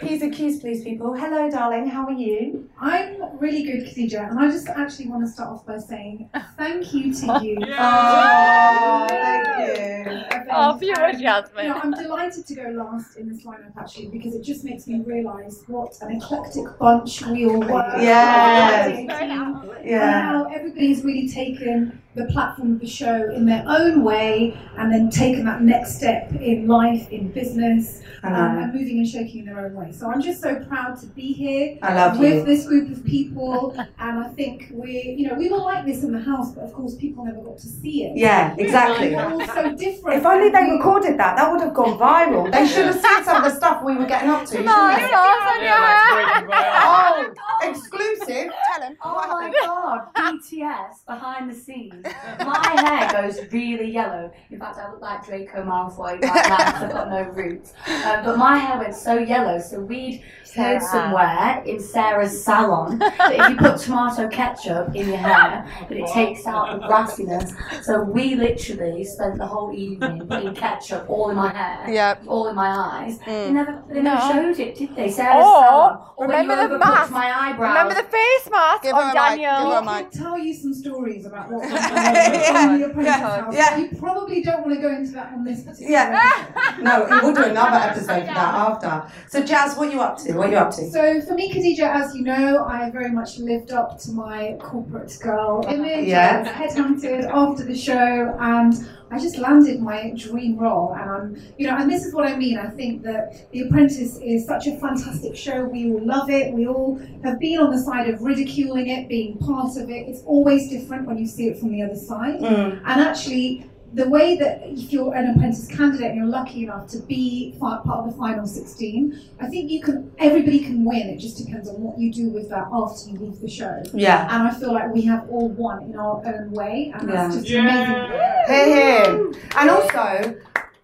P's 0.00 0.22
and 0.22 0.32
Q's, 0.32 0.60
please, 0.60 0.82
people. 0.82 1.14
Hello, 1.14 1.50
darling. 1.50 1.88
How 1.88 2.06
are 2.06 2.12
you? 2.12 2.70
I'm 2.80 3.38
really 3.38 3.62
good, 3.64 3.84
Khadija, 3.86 4.30
and 4.30 4.38
I 4.38 4.50
just 4.50 4.68
actually 4.68 5.08
want 5.08 5.24
to 5.26 5.30
start 5.30 5.50
off 5.50 5.66
by 5.66 5.78
saying 5.78 6.30
thank 6.56 6.92
you 6.94 7.12
to 7.12 7.26
you. 7.44 7.58
Oh, 7.78 9.06
thank 9.08 9.46
you. 9.58 10.46
Oh, 10.52 10.76
pure 10.80 11.04
And, 11.04 11.20
Jasmine. 11.20 11.64
You 11.66 11.70
know, 11.70 11.80
I'm 11.82 11.92
delighted 11.92 12.46
to 12.46 12.54
go 12.54 12.62
last 12.70 13.16
in 13.16 13.28
this 13.28 13.44
lineup 13.44 13.76
actually 13.78 14.08
because 14.08 14.34
it 14.34 14.42
just 14.42 14.64
makes 14.64 14.86
me 14.86 15.00
realise 15.00 15.62
what 15.66 15.96
an 16.02 16.16
eclectic 16.16 16.64
bunch 16.78 17.22
we 17.26 17.46
all 17.46 17.60
were. 17.60 17.92
Yes. 18.00 18.96
And 19.20 19.62
Yeah. 19.84 20.22
how 20.22 20.44
everybody's 20.46 21.04
really 21.04 21.28
taken 21.28 22.00
the 22.16 22.24
platform 22.26 22.72
of 22.72 22.80
the 22.80 22.86
show 22.88 23.30
in 23.30 23.46
their 23.46 23.62
own 23.68 24.02
way 24.02 24.58
and 24.76 24.92
then 24.92 25.08
taken 25.10 25.44
that 25.44 25.62
next 25.62 25.96
step 25.96 26.32
in 26.32 26.66
life, 26.66 27.08
in 27.10 27.30
business, 27.30 28.02
um, 28.24 28.34
and 28.34 28.74
moving 28.74 28.98
and 28.98 29.06
shaking 29.08 29.40
in 29.40 29.46
their 29.46 29.64
own 29.64 29.74
way. 29.74 29.92
So 29.92 30.10
I'm 30.10 30.20
just 30.20 30.40
so 30.42 30.56
proud 30.64 30.98
to 31.00 31.06
be 31.06 31.32
here 31.32 31.78
I 31.82 31.94
love 31.94 32.18
with 32.18 32.34
you. 32.38 32.44
this 32.44 32.66
group 32.66 32.90
of 32.90 33.04
people, 33.04 33.76
and 33.98 34.18
I 34.18 34.28
think 34.30 34.70
we, 34.72 35.14
you 35.18 35.28
know, 35.28 35.34
we 35.34 35.48
were 35.50 35.58
like 35.58 35.86
this 35.86 36.02
in 36.02 36.12
the 36.12 36.18
house, 36.20 36.50
but 36.52 36.64
of 36.64 36.72
course 36.72 36.96
people 36.96 37.24
never 37.24 37.40
got 37.42 37.58
to 37.58 37.66
see 37.68 38.04
it. 38.04 38.16
Yeah, 38.16 38.56
exactly. 38.58 39.14
We're 39.14 39.30
all 39.30 39.46
so 39.46 39.74
different. 39.76 40.18
If 40.18 40.26
only 40.26 40.50
they 40.50 40.64
we- 40.64 40.72
recorded 40.78 41.16
that, 41.18 41.36
that 41.36 41.50
would 41.52 41.60
have 41.60 41.74
gone 41.74 41.96
viral. 41.96 42.50
They 42.50 42.66
should 42.66 42.86
have 42.86 43.00
seen 43.00 43.24
some 43.24 43.36
of 43.36 43.44
the 43.44 43.56
stuff 43.56 43.84
we 43.84 43.96
were 43.96 44.06
getting 44.06 44.30
up 44.30 44.40
to. 44.46 44.50
shouldn't 44.50 44.66
No, 44.66 44.88
they? 44.96 45.04
it's 45.04 45.14
awesome, 45.14 45.62
Yeah, 45.62 45.78
that's 45.80 46.32
breaking 46.40 46.48
my 46.48 46.56
heart. 46.56 47.38
Oh, 47.62 47.70
exclusive. 47.70 48.52
Tell 48.80 48.88
then? 48.88 48.96
Oh 49.02 49.14
my 49.28 49.52
god, 49.64 50.08
BTS 50.16 51.06
behind 51.06 51.50
the 51.50 51.54
scenes. 51.54 52.04
My 52.40 52.80
hair 52.80 53.22
goes 53.22 53.40
really 53.52 53.90
yellow. 53.90 54.30
In 54.50 54.58
fact, 54.58 54.78
I 54.78 54.90
look 54.90 55.00
like 55.00 55.24
Draco 55.26 55.62
Malfoy 55.64 56.20
right 56.22 56.48
now 56.48 56.56
'cause 56.56 56.82
I've 56.84 56.92
got 56.92 57.10
no 57.10 57.22
roots. 57.22 57.72
Um, 57.86 58.24
but 58.24 58.36
my 58.38 58.56
hair 58.56 58.78
went 58.78 58.94
so 58.94 59.14
yellow, 59.18 59.58
so 59.58 59.80
we'd 59.80 60.22
heard 60.56 60.82
somewhere 60.82 61.62
in 61.64 61.78
Sarah's 61.80 62.42
salon 62.44 62.98
that 62.98 63.32
if 63.32 63.48
you 63.50 63.56
put 63.56 63.78
tomato 63.78 64.28
ketchup 64.28 64.94
in 64.96 65.08
your 65.08 65.16
hair, 65.18 65.64
that 65.88 65.92
it 65.96 66.06
takes 66.12 66.46
out 66.46 66.80
the 66.80 66.86
grassiness. 66.88 67.54
So 67.84 68.02
we 68.02 68.34
literally 68.34 69.04
spent 69.04 69.38
the 69.38 69.46
whole 69.46 69.72
evening 69.72 70.26
putting 70.26 70.54
ketchup 70.54 71.08
all 71.08 71.30
in 71.30 71.36
my 71.36 71.52
hair, 71.52 71.88
Yep. 71.92 72.22
all 72.26 72.48
in 72.48 72.56
my 72.56 72.68
eyes. 72.68 73.18
They 73.20 73.32
Mm. 73.48 73.52
never, 73.52 73.82
they 73.88 74.02
never 74.02 74.20
No. 74.26 74.32
showed 74.32 74.58
it, 74.58 74.74
did 74.76 74.96
they? 74.96 75.10
Sarah's 75.10 75.44
Or, 75.46 75.62
salon. 75.64 75.98
Or 76.16 76.26
when 76.26 76.40
remember 76.40 76.62
you 76.64 76.68
the 76.70 76.78
mask. 76.78 77.10
my 77.12 77.48
eyebrows. 77.50 77.68
Remember 77.68 77.94
the 77.94 78.08
face 78.08 78.50
mask 78.50 78.69
Give 78.82 78.94
her 78.96 79.02
on 79.02 79.10
a 79.10 79.14
mic, 79.14 79.14
Daniel? 79.14 79.58
give 79.60 79.72
her 79.72 79.78
a 79.78 79.88
I 79.88 80.00
mic. 80.02 80.10
can 80.12 80.20
tell 80.22 80.38
you 80.38 80.54
some 80.54 80.74
stories 80.74 81.26
about 81.26 81.50
what 81.50 81.60
went 81.62 81.72
Yeah, 81.72 82.66
on 82.68 82.74
in 82.74 82.80
the 82.80 82.86
apprentice 82.86 83.06
yeah, 83.06 83.40
house. 83.42 83.54
yeah. 83.54 83.76
You 83.78 83.88
probably 83.98 84.42
don't 84.42 84.62
want 84.62 84.74
to 84.74 84.80
go 84.80 84.88
into 84.94 85.12
that 85.12 85.32
on 85.32 85.44
this 85.44 85.62
particular 85.62 85.90
Yeah. 85.92 86.74
No, 86.80 87.06
we'll 87.22 87.34
do 87.34 87.44
another 87.44 87.76
episode 87.90 88.20
for 88.20 88.26
that 88.26 88.54
after. 88.54 89.12
So, 89.28 89.42
Jazz, 89.42 89.76
what 89.76 89.88
are 89.88 89.92
you 89.92 90.00
up 90.00 90.18
to? 90.18 90.32
What 90.34 90.48
are 90.48 90.52
you 90.52 90.58
up 90.58 90.70
to? 90.76 90.90
So 90.90 91.20
for 91.22 91.34
me, 91.34 91.52
Khadija, 91.52 91.82
as 91.82 92.14
you 92.14 92.22
know, 92.22 92.64
I 92.64 92.90
very 92.90 93.10
much 93.10 93.38
lived 93.38 93.72
up 93.72 93.98
to 94.00 94.12
my 94.12 94.56
corporate 94.60 95.16
girl 95.20 95.64
image. 95.68 96.06
Yeah. 96.08 96.44
I 96.56 96.62
was 96.64 96.74
headhunted 96.74 97.24
after 97.24 97.64
the 97.64 97.76
show, 97.76 98.36
and 98.40 98.74
I 99.10 99.18
just 99.18 99.38
landed 99.38 99.80
my 99.80 100.12
dream 100.16 100.56
role. 100.56 100.94
And 100.98 101.10
I'm, 101.10 101.42
you 101.58 101.66
know, 101.66 101.76
and 101.76 101.90
this 101.90 102.04
is 102.04 102.14
what 102.14 102.26
I 102.26 102.36
mean. 102.36 102.58
I 102.58 102.68
think 102.68 103.02
that 103.02 103.50
The 103.52 103.62
Apprentice 103.62 104.18
is 104.22 104.46
such 104.46 104.66
a 104.66 104.76
fantastic 104.78 105.36
show. 105.36 105.64
We 105.64 105.90
all 105.90 106.04
love 106.04 106.30
it. 106.30 106.54
We 106.54 106.66
all 106.66 106.98
have 107.24 107.38
been 107.40 107.58
on 107.58 107.70
the 107.70 107.78
side 107.78 108.08
of 108.08 108.22
ridiculing 108.22 108.88
it, 108.88 109.08
being 109.08 109.38
part 109.38 109.76
of 109.76 109.90
it. 109.90 110.08
It's 110.08 110.22
always 110.24 110.70
different 110.70 111.06
when 111.06 111.18
you 111.18 111.26
see 111.26 111.48
it 111.48 111.58
from 111.58 111.72
the 111.72 111.82
other 111.82 111.96
side. 111.96 112.40
Mm. 112.40 112.80
And 112.84 113.00
actually, 113.00 113.66
the 113.92 114.08
way 114.08 114.36
that 114.36 114.60
if 114.62 114.92
you're 114.92 115.12
an 115.14 115.30
apprentice 115.34 115.66
candidate 115.66 116.06
and 116.12 116.16
you're 116.16 116.26
lucky 116.26 116.62
enough 116.62 116.86
to 116.86 116.98
be 117.00 117.56
part 117.58 117.84
of 117.88 118.06
the 118.06 118.16
final 118.16 118.46
16, 118.46 119.20
I 119.40 119.48
think 119.48 119.68
you 119.68 119.82
can. 119.82 120.12
Everybody 120.18 120.60
can 120.60 120.84
win. 120.84 121.08
It 121.08 121.18
just 121.18 121.44
depends 121.44 121.68
on 121.68 121.80
what 121.80 121.98
you 121.98 122.12
do 122.12 122.28
with 122.28 122.48
that 122.50 122.68
after 122.72 123.10
you 123.10 123.18
leave 123.18 123.40
the 123.40 123.50
show. 123.50 123.82
Yeah. 123.92 124.28
And 124.30 124.46
I 124.46 124.52
feel 124.52 124.72
like 124.72 124.94
we 124.94 125.02
have 125.02 125.28
all 125.28 125.48
won 125.48 125.82
in 125.82 125.96
our 125.96 126.22
own 126.24 126.52
way, 126.52 126.92
and 126.94 127.08
that's 127.08 127.34
Yeah. 127.34 127.40
just 127.40 127.50
amazing. 127.52 128.20
Hear, 128.50 129.04
hear. 129.04 129.32
And 129.56 129.70
also, 129.70 130.36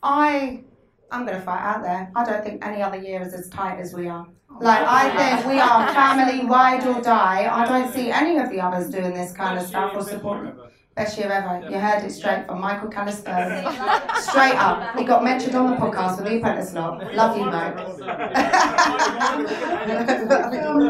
I, 0.02 0.62
I'm 1.10 1.26
going 1.26 1.38
to 1.38 1.44
fight 1.44 1.60
out 1.60 1.82
there. 1.82 2.10
I 2.14 2.24
don't 2.24 2.42
think 2.44 2.64
any 2.64 2.82
other 2.82 2.98
year 2.98 3.22
is 3.22 3.34
as 3.34 3.48
tight 3.48 3.78
as 3.78 3.92
we 3.94 4.08
are. 4.08 4.26
Like, 4.60 4.84
I 4.86 5.10
think 5.16 5.46
we 5.52 5.58
are 5.60 5.86
family, 5.92 6.44
wide 6.46 6.86
or 6.86 7.00
die. 7.02 7.48
I 7.52 7.66
don't 7.66 7.92
see 7.92 8.10
any 8.10 8.38
of 8.38 8.48
the 8.50 8.60
others 8.60 8.88
doing 8.90 9.12
this 9.12 9.32
kind 9.32 9.58
of 9.58 9.66
stuff 9.66 9.92
or 9.94 10.02
supporting. 10.02 10.54
Best 10.94 11.18
year 11.18 11.30
ever. 11.30 11.68
You 11.70 11.78
heard 11.78 12.04
it 12.04 12.10
straight 12.10 12.46
from 12.46 12.60
Michael 12.62 12.88
Callister. 12.88 13.62
Straight 14.22 14.54
up. 14.54 14.96
He 14.96 15.04
got 15.04 15.22
mentioned 15.22 15.54
on 15.54 15.70
the 15.72 15.76
podcast 15.76 16.16
with 16.16 16.24
the 16.26 16.38
apprentice 16.38 16.72
lot. 16.72 17.14
Love 17.14 17.36
you, 17.36 17.44
mate. 17.44 17.52
um, 17.52 17.76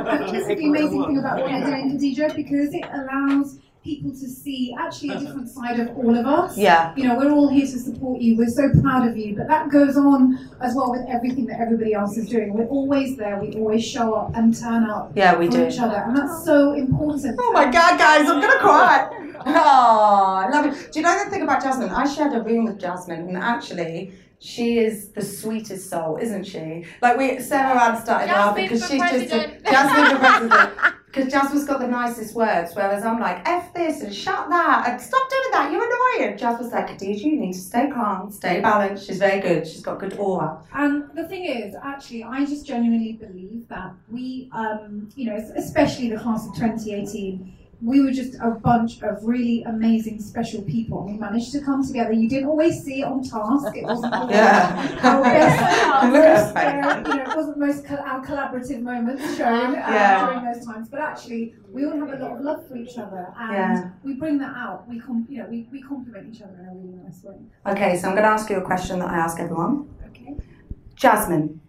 I 0.06 0.16
think 0.18 0.30
this 0.30 0.42
is 0.42 0.46
the 0.46 0.64
amazing 0.64 1.04
thing 1.06 1.18
about 1.18 1.40
what 1.40 1.50
you're 1.50 1.64
doing, 1.64 1.90
Khadija, 1.98 2.36
because 2.36 2.72
it 2.72 2.84
allows 2.92 3.58
people 3.86 4.10
to 4.10 4.28
see 4.28 4.74
actually 4.78 5.10
a 5.10 5.18
different 5.20 5.48
side 5.48 5.78
of 5.78 5.96
all 5.96 6.14
of 6.18 6.26
us. 6.26 6.58
Yeah. 6.58 6.92
You 6.96 7.04
know, 7.04 7.16
we're 7.16 7.30
all 7.30 7.48
here 7.48 7.64
to 7.66 7.78
support 7.78 8.20
you. 8.20 8.36
We're 8.36 8.48
so 8.48 8.68
proud 8.82 9.06
of 9.08 9.16
you. 9.16 9.36
But 9.36 9.46
that 9.46 9.70
goes 9.70 9.96
on 9.96 10.38
as 10.60 10.74
well 10.74 10.90
with 10.90 11.06
everything 11.08 11.46
that 11.46 11.60
everybody 11.60 11.94
else 11.94 12.16
is 12.16 12.28
doing. 12.28 12.52
We're 12.52 12.66
always 12.66 13.16
there. 13.16 13.38
We 13.40 13.54
always 13.54 13.86
show 13.86 14.14
up 14.14 14.34
and 14.34 14.54
turn 14.58 14.84
up 14.90 15.12
Yeah, 15.14 15.36
we 15.38 15.46
for 15.46 15.52
do. 15.52 15.68
each 15.68 15.78
other. 15.78 15.96
And 16.04 16.16
that's 16.16 16.44
so 16.44 16.72
important. 16.74 17.36
Oh 17.40 17.52
my 17.52 17.64
god, 17.70 17.96
guys, 17.98 18.28
I'm 18.28 18.40
gonna 18.40 18.58
cry. 18.58 19.22
Oh, 19.48 20.42
I 20.44 20.48
love 20.50 20.66
it. 20.66 20.90
Do 20.92 20.98
you 20.98 21.04
know 21.06 21.22
the 21.24 21.30
thing 21.30 21.42
about 21.42 21.62
Jasmine? 21.62 21.90
I 21.90 22.04
shared 22.12 22.32
a 22.32 22.42
room 22.42 22.64
with 22.64 22.80
Jasmine, 22.80 23.28
and 23.28 23.36
actually, 23.36 24.12
she 24.40 24.78
is 24.78 25.10
the 25.10 25.22
sweetest 25.22 25.88
soul, 25.88 26.16
isn't 26.20 26.42
she? 26.44 26.84
Like 27.00 27.16
we, 27.16 27.38
Sarah 27.38 27.80
Ann 27.80 28.02
started 28.02 28.32
laughing 28.32 28.68
Jasmine 28.68 28.98
because 28.98 29.10
for 29.10 29.18
she's 29.20 29.30
just 29.30 29.34
a. 29.34 29.70
Jasmine 29.70 30.10
for 30.10 30.18
president. 30.18 30.72
Because 31.16 31.32
Jasmine's 31.32 31.64
got 31.64 31.80
the 31.80 31.88
nicest 31.88 32.34
words, 32.34 32.74
whereas 32.74 33.02
I'm 33.02 33.18
like, 33.18 33.40
F 33.48 33.72
this 33.72 34.02
and 34.02 34.14
shut 34.14 34.50
that 34.50 34.86
and 34.86 35.00
stop 35.00 35.30
doing 35.30 35.48
that, 35.52 35.72
you're 35.72 35.82
annoying. 35.82 36.36
Jasmine's 36.36 36.74
like, 36.74 36.90
Khadija, 36.90 37.24
you 37.24 37.40
need 37.40 37.54
to 37.54 37.58
stay 37.58 37.88
calm, 37.90 38.30
stay 38.30 38.60
balanced. 38.60 39.06
She's 39.06 39.16
very 39.16 39.40
good, 39.40 39.66
she's 39.66 39.80
got 39.80 39.98
good 39.98 40.18
aura. 40.18 40.58
And 40.74 41.08
the 41.14 41.26
thing 41.26 41.46
is, 41.46 41.74
actually, 41.82 42.22
I 42.22 42.44
just 42.44 42.66
genuinely 42.66 43.14
believe 43.14 43.66
that 43.68 43.94
we, 44.10 44.50
um, 44.52 45.08
you 45.16 45.30
know, 45.30 45.36
especially 45.56 46.10
the 46.10 46.18
class 46.18 46.46
of 46.46 46.54
2018, 46.54 47.56
we 47.82 48.00
were 48.00 48.10
just 48.10 48.34
a 48.40 48.50
bunch 48.52 49.02
of 49.02 49.22
really 49.22 49.62
amazing, 49.64 50.18
special 50.20 50.62
people. 50.62 51.04
We 51.06 51.12
managed 51.18 51.52
to 51.52 51.60
come 51.60 51.86
together. 51.86 52.12
You 52.12 52.28
didn't 52.28 52.48
always 52.48 52.82
see 52.82 53.00
it 53.02 53.04
on 53.04 53.22
task. 53.22 53.76
It 53.76 53.84
wasn't 53.84 54.14
always 54.20 54.34
Yeah. 54.34 54.98
our 55.02 55.22
best, 55.22 56.02
Look 56.02 56.12
most, 56.12 56.54
face. 56.54 56.84
uh, 56.86 57.04
you 57.06 57.14
know, 57.16 57.30
it 57.30 57.36
wasn't 57.36 57.58
most 57.58 57.84
col- 57.84 57.98
our 57.98 58.24
collaborative 58.24 58.80
moments 58.80 59.36
shown 59.36 59.70
uh, 59.70 59.72
Yeah. 59.72 60.26
during 60.26 60.52
those 60.52 60.64
times. 60.64 60.88
But 60.88 61.00
actually, 61.00 61.54
we 61.70 61.84
all 61.84 61.98
have 61.98 62.12
a 62.18 62.24
lot 62.24 62.32
of 62.36 62.40
love 62.40 62.66
for 62.66 62.76
each 62.76 62.96
other, 62.96 63.32
and 63.38 63.52
Yeah. 63.52 63.90
we 64.02 64.14
bring 64.14 64.38
that 64.38 64.54
out. 64.56 64.88
We, 64.88 64.98
com- 64.98 65.26
you 65.28 65.42
know, 65.42 65.48
we, 65.50 65.68
we 65.70 65.82
compliment 65.82 66.34
each 66.34 66.40
other 66.42 66.54
in 66.60 66.66
a 66.68 66.74
really 66.74 66.98
nice 67.04 67.22
way. 67.24 67.36
Okay, 67.66 67.98
so 67.98 68.08
I'm 68.08 68.14
gonna 68.14 68.28
ask 68.28 68.48
you 68.48 68.56
a 68.56 68.62
question 68.62 69.00
that 69.00 69.10
I 69.10 69.16
ask 69.18 69.38
everyone. 69.38 69.88
Okay. 70.08 70.34
Jasmine, 70.94 71.60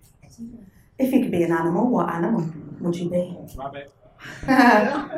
if 0.98 1.12
you 1.13 1.22
could 1.22 1.32
be 1.32 1.43
an 1.43 1.52
animal, 1.52 1.89
what 1.89 2.10
animal 2.10 2.50
would 2.80 2.96
you 2.96 3.10
be? 3.10 3.38
Rabbit. 3.58 3.91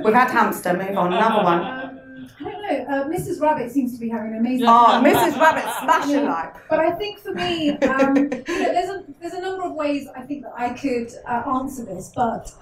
We've 0.04 0.14
had 0.14 0.32
hamster, 0.32 0.74
move 0.74 0.98
on, 0.98 1.14
another 1.14 1.44
one. 1.44 1.99
Um, 2.40 2.48
I 2.48 2.52
don't 2.52 2.62
know. 2.62 2.86
Uh, 2.96 3.08
Mrs. 3.08 3.40
Rabbit 3.42 3.72
seems 3.72 3.94
to 3.94 4.00
be 4.00 4.10
having 4.10 4.34
an 4.34 4.40
amazing. 4.40 4.66
Oh, 4.68 5.02
Mrs. 5.04 5.40
Rabbit 5.40 5.64
smashing 5.84 6.26
like. 6.26 6.54
But 6.70 6.80
I 6.80 6.92
think 6.92 7.20
for 7.20 7.34
me, 7.34 7.72
um, 7.72 8.16
you 8.16 8.24
know, 8.24 8.30
there's 8.48 8.90
a 8.90 9.04
there's 9.20 9.34
a 9.34 9.42
number 9.42 9.64
of 9.66 9.74
ways 9.74 10.08
I 10.16 10.22
think 10.22 10.44
that 10.44 10.54
I 10.58 10.70
could 10.74 11.12
uh, 11.28 11.44
answer 11.60 11.86
this, 11.86 12.12
but 12.16 12.54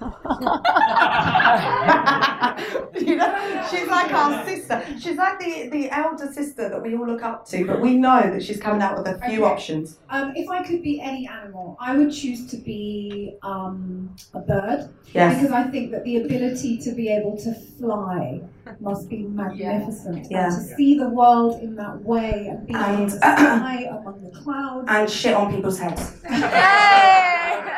you 3.00 3.16
know, 3.16 3.66
she's 3.70 3.86
like 3.88 4.12
our 4.12 4.44
sister. 4.46 4.82
She's 4.98 5.16
like 5.16 5.38
the, 5.38 5.68
the 5.70 5.90
elder 5.90 6.30
sister 6.32 6.68
that 6.68 6.82
we 6.82 6.96
all 6.96 7.06
look 7.06 7.22
up 7.22 7.46
to, 7.48 7.64
but 7.66 7.80
we 7.80 7.94
know 7.96 8.20
that 8.22 8.42
she's 8.42 8.58
coming 8.60 8.82
out 8.82 8.98
with 8.98 9.06
a 9.06 9.18
few 9.28 9.44
Okay. 9.44 9.52
options. 9.52 9.98
um, 10.10 10.32
if 10.34 10.48
I 10.48 10.62
could 10.62 10.82
be 10.82 11.00
any 11.00 11.28
animal, 11.28 11.76
I 11.80 11.96
would 11.96 12.12
choose 12.12 12.46
to 12.50 12.56
be 12.56 13.36
um, 13.42 14.14
a 14.34 14.40
bird 14.40 14.88
Yes. 15.14 15.36
because 15.40 15.52
I 15.52 15.64
think 15.64 15.90
that 15.92 16.04
the 16.04 16.16
ability 16.18 16.78
to 16.78 16.92
be 16.92 17.08
able 17.08 17.36
to 17.38 17.54
fly 17.54 18.40
must 18.80 19.08
be 19.08 19.22
magnificent. 19.24 20.26
Yeah. 20.30 20.46
And 20.46 20.54
to 20.54 20.74
see 20.76 20.98
the 20.98 21.08
world 21.08 21.60
in 21.62 21.74
that 21.76 22.02
way 22.02 22.48
and 22.50 22.66
be 22.66 22.74
able 22.74 22.84
And- 22.84 23.10
to 23.10 23.16
fly 23.18 23.86
among 23.90 24.22
the 24.22 24.30
clouds. 24.38 24.86
And 24.90 25.10
shit 25.10 25.34
on 25.34 25.54
people's 25.54 25.78
heads. 25.78 26.16
Yay! 26.24 26.34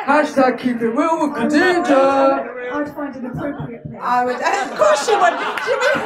Hashtag 0.07 0.59
keep 0.59 0.81
it 0.81 0.89
real 0.89 1.21
with 1.29 1.37
Khadija. 1.37 2.73
I'd 2.73 2.95
find 2.95 3.15
an 3.17 3.27
appropriate 3.27 3.83
place. 3.85 4.01
I 4.03 4.25
would, 4.25 4.35
of 4.41 4.79
course 4.79 5.05
she 5.07 5.15
would. 5.15 5.35
She 5.65 5.75
would. 5.77 5.97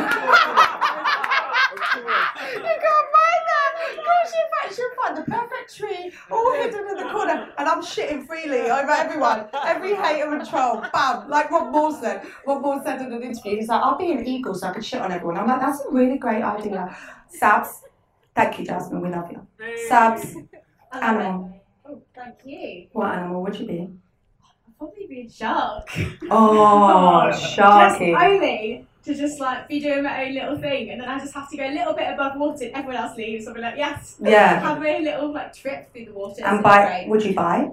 you 2.55 2.75
can't 2.85 3.09
find 3.17 3.43
that. 3.51 3.71
Of 3.91 4.05
course 4.05 4.29
she 4.33 4.41
find, 4.53 4.69
she'll 4.75 4.95
tree, 5.69 6.13
oh, 6.31 6.37
all 6.37 6.63
hidden 6.63 6.89
in 6.89 6.97
the 6.97 7.11
corner, 7.13 7.53
and 7.59 7.69
I'm 7.69 7.83
shitting 7.83 8.27
freely 8.27 8.71
over 8.71 8.91
everyone, 8.91 9.47
every 9.65 9.95
hater 9.95 10.35
and 10.35 10.49
troll. 10.49 10.85
Bam, 10.93 11.29
like 11.29 11.51
Rob 11.51 11.73
Moore 11.73 11.93
said. 12.01 12.27
Rob 12.47 12.63
Moore 12.63 12.83
said 12.85 13.01
in 13.01 13.13
an 13.13 13.23
interview, 13.23 13.57
he's 13.57 13.69
like, 13.69 13.83
I'll 13.83 13.99
be 13.99 14.13
an 14.13 14.27
eagle 14.27 14.55
so 14.55 14.69
I 14.69 14.73
can 14.73 14.83
shit 14.83 15.01
on 15.01 15.13
everyone. 15.13 15.37
I'm 15.37 15.47
like, 15.47 15.61
that's 15.61 15.81
a 15.81 15.91
really 15.91 16.19
great 16.19 16.43
idea. 16.43 16.97
Sabs, 17.41 17.69
thank 18.35 18.59
you, 18.59 18.65
Jasmine, 18.67 19.01
we 19.01 19.09
love 19.11 19.31
you. 19.31 19.47
Sabs, 19.91 20.47
animal. 20.93 21.63
Oh, 21.87 22.03
thank 22.15 22.37
you. 22.45 22.89
What 22.93 23.15
animal 23.15 23.43
would 23.43 23.59
you 23.59 23.67
be? 23.67 23.81
I'd 23.81 24.79
probably 24.79 25.07
be 25.07 25.21
a 25.23 25.31
shark. 25.31 25.89
Oh, 26.31 27.31
sharky. 27.33 28.13
Just 28.13 28.25
only 28.25 28.87
to 29.05 29.15
just 29.15 29.39
like 29.41 29.69
be 29.69 29.81
doing 29.81 30.03
my 30.03 30.25
own 30.27 30.35
little 30.35 30.57
thing, 30.59 30.91
and 30.91 31.01
then 31.01 31.09
I 31.09 31.19
just 31.19 31.35
have 31.35 31.49
to 31.51 31.57
go 31.57 31.65
a 31.67 31.71
little 31.73 31.95
bit 31.95 32.13
above 32.13 32.37
water, 32.39 32.65
and 32.65 32.75
everyone 32.75 32.97
else 32.97 33.17
leaves. 33.17 33.47
I'll 33.47 33.55
be 33.55 33.61
like, 33.61 33.77
yes, 33.77 34.17
Yeah. 34.21 34.61
have 34.61 34.83
a 34.83 34.99
little 35.01 35.33
like 35.33 35.53
trip 35.55 35.93
through 35.93 36.07
the 36.07 36.13
water. 36.13 36.43
And 36.45 36.59
so 36.59 36.63
bite, 36.63 36.87
great. 36.87 37.09
would 37.09 37.23
you 37.25 37.35
bite? 37.35 37.71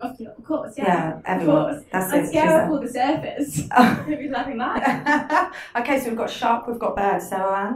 Of, 0.00 0.18
of 0.20 0.44
course, 0.44 0.74
yeah. 0.78 0.84
Yeah, 0.86 1.20
everyone. 1.26 1.74
course. 1.74 1.84
That's 1.92 2.12
I'd 2.12 2.24
it. 2.24 2.28
scare 2.28 2.42
she's 2.42 2.52
off 2.52 2.68
a- 2.68 2.72
all 2.72 2.80
the 2.80 2.86
surfers. 2.88 3.68
Oh. 3.76 4.04
They'd 4.08 4.18
be 4.18 4.28
loving 4.28 4.56
that. 4.64 5.52
okay, 5.76 6.00
so 6.00 6.08
we've 6.08 6.16
got 6.18 6.30
shark, 6.30 6.66
we've 6.66 6.78
got 6.78 6.96
bird. 6.96 7.20
Sarah 7.20 7.66
Ann. 7.68 7.74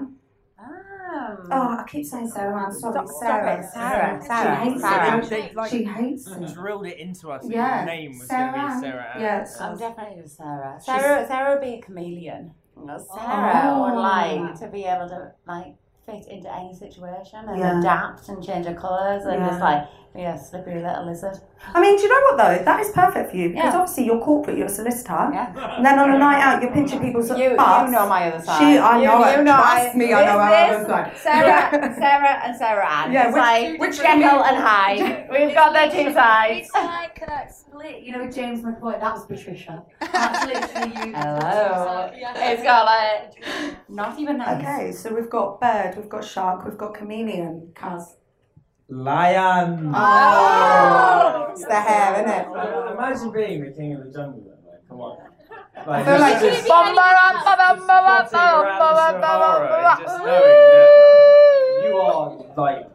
Um, 0.59 1.49
Oh, 1.53 1.77
I 1.79 1.85
keep 1.89 2.07
saying 2.07 2.29
Sarah 2.31 2.65
Ann. 2.65 2.73
Sorry, 2.73 2.93
Stop- 2.95 3.07
stop 3.09 3.21
Sarah. 3.21 3.61
it, 3.61 3.65
Sarah, 3.73 4.23
Sarah, 4.25 4.65
She 4.65 4.71
hates 4.71 4.81
Sarah. 4.83 5.19
it. 5.19 5.29
They, 5.31 5.53
like, 5.55 5.71
She 5.71 5.85
hates 5.85 6.27
it. 6.27 6.55
drilled 6.55 6.87
it 6.87 6.99
into 6.99 7.31
us. 7.31 7.45
Yeah, 7.47 7.77
Your 7.79 7.87
name 7.87 8.19
was 8.19 8.27
Sarah 8.29 8.53
going 8.53 8.69
to 8.69 8.75
be 8.75 8.81
Sarah 8.81 9.13
Ann. 9.15 9.21
Yes. 9.21 9.61
I'm 9.61 9.79
definitely 9.79 10.23
with 10.23 10.33
Sarah. 10.33 10.81
She's- 10.85 11.01
Sarah, 11.01 11.27
Sarah 11.29 11.53
would 11.53 11.61
be 11.61 11.75
a 11.75 11.81
chameleon. 11.83 12.53
Sarah 12.77 13.63
Oh. 13.67 13.83
would 13.85 13.99
like 14.01 14.59
to 14.61 14.69
be 14.69 14.85
able 14.85 15.09
to 15.09 15.33
like 15.47 15.75
fit 16.07 16.27
into 16.29 16.53
any 16.55 16.75
situation 16.75 17.41
and 17.49 17.59
Yeah. 17.59 17.79
adapt 17.81 18.29
and 18.29 18.45
change 18.45 18.67
her 18.67 18.75
colours 18.75 19.25
and 19.25 19.41
Yeah. 19.41 19.49
just 19.49 19.61
like 19.61 19.85
Yeah, 20.17 20.37
slippery 20.37 20.81
little 20.81 21.07
lizard. 21.07 21.37
I 21.75 21.81
mean, 21.81 21.97
do 21.97 22.03
you 22.05 22.09
know 22.09 22.21
what 22.29 22.37
though? 22.37 22.65
That 22.65 22.79
is 22.79 22.93
perfect 22.93 23.31
for 23.33 23.37
you 23.37 23.49
because 23.49 23.65
Yeah. 23.75 23.81
obviously 23.81 24.05
you're 24.05 24.21
corporate, 24.21 24.57
you're 24.57 24.69
a 24.69 24.71
solicitor, 24.71 25.29
Yeah. 25.33 25.75
and 25.77 25.85
then 25.85 25.99
on 25.99 26.15
a 26.15 26.19
night 26.19 26.41
out 26.41 26.63
you're 26.63 26.71
pinching 26.71 27.01
people's 27.01 27.37
You, 27.37 27.57
butts. 27.57 27.91
you 27.91 27.97
know 27.97 28.07
my 28.07 28.29
other 28.31 28.39
side. 28.41 28.59
She, 28.61 28.79
I 28.79 28.99
you, 28.99 29.07
know 29.09 29.19
you 29.19 29.41
it. 29.41 29.43
know 29.43 29.57
Trust 29.57 29.95
me, 29.97 30.15
I 30.15 30.25
know 30.25 30.39
our 30.39 30.51
This- 30.51 30.77
other 30.77 30.89
side. 30.89 31.17
Sarah, 31.17 31.95
Sarah, 31.99 32.41
and 32.45 32.57
Sarah 32.57 32.89
Ann. 32.89 33.11
Yeah, 33.13 33.23
it's 33.25 33.35
which- 33.35 33.43
like 33.43 33.81
which 33.81 33.97
Jekyll 34.01 34.45
and 34.45 34.57
Hyde. 34.57 35.29
We've 35.33 35.53
got 35.53 35.73
their 35.73 35.91
two 35.91 36.13
sides. 36.13 36.69
It's 36.69 36.75
like 36.77 37.21
uh, 37.27 37.47
split, 37.49 37.64
you 37.85 38.13
know, 38.13 38.31
James 38.31 38.63
McAvoy, 38.63 39.01
that 39.01 39.15
was 39.15 39.27
Patricia. 39.27 39.83
That's 40.01 40.47
literally 40.47 41.09
you. 41.11 41.15
Hello. 41.15 42.11
It's 42.15 42.63
got 42.63 42.85
like 42.85 43.45
not 43.89 44.19
even 44.19 44.39
nice. 44.39 44.63
Okay, 44.63 44.93
so 44.93 45.15
we've 45.15 45.31
got 45.31 45.61
bird, 45.61 45.95
we've 45.97 46.09
got 46.09 46.25
shark, 46.25 46.65
we've 46.65 46.79
got 46.79 46.95
chameleon. 46.95 47.73
Cuz. 47.75 48.17
Lion. 48.89 49.93
Oh. 49.95 51.47
oh, 51.49 51.53
it's 51.53 51.65
the 51.65 51.75
hair, 51.81 52.15
isn't 52.23 52.29
it? 52.29 52.51
Like, 52.51 52.69
uh, 52.69 52.93
Imagine 52.95 53.33
being 53.33 53.65
the 53.65 53.71
king 53.73 53.95
of 53.95 54.05
the 54.05 54.13
jungle. 54.13 54.45
then, 54.45 54.59
Like, 54.71 54.89
come 54.89 55.01
on. 55.01 55.19
Like, 55.87 56.05
feel 56.05 56.19
like- 56.19 56.41
just, 56.41 56.57
just 56.59 56.69
Bum, 56.69 56.95
ba, 56.95 57.01
rum, 57.01 57.45
ba, 57.45 57.57
bum, 57.57 57.79
ba, 57.81 57.87
bum, 57.87 58.29
trotting 58.29 58.39
around 58.39 58.75
the 58.75 58.81
ba, 58.81 58.95
bum, 58.95 59.21
ba, 59.21 59.27
Sahara 59.27 59.69
bum, 59.69 59.73
and 59.75 59.83
ba, 59.85 60.05
just 60.05 60.19
bum. 60.19 60.27
knowing 60.27 60.63
that 60.75 61.89
you 61.89 61.97
are 61.97 62.27
like 62.57 62.94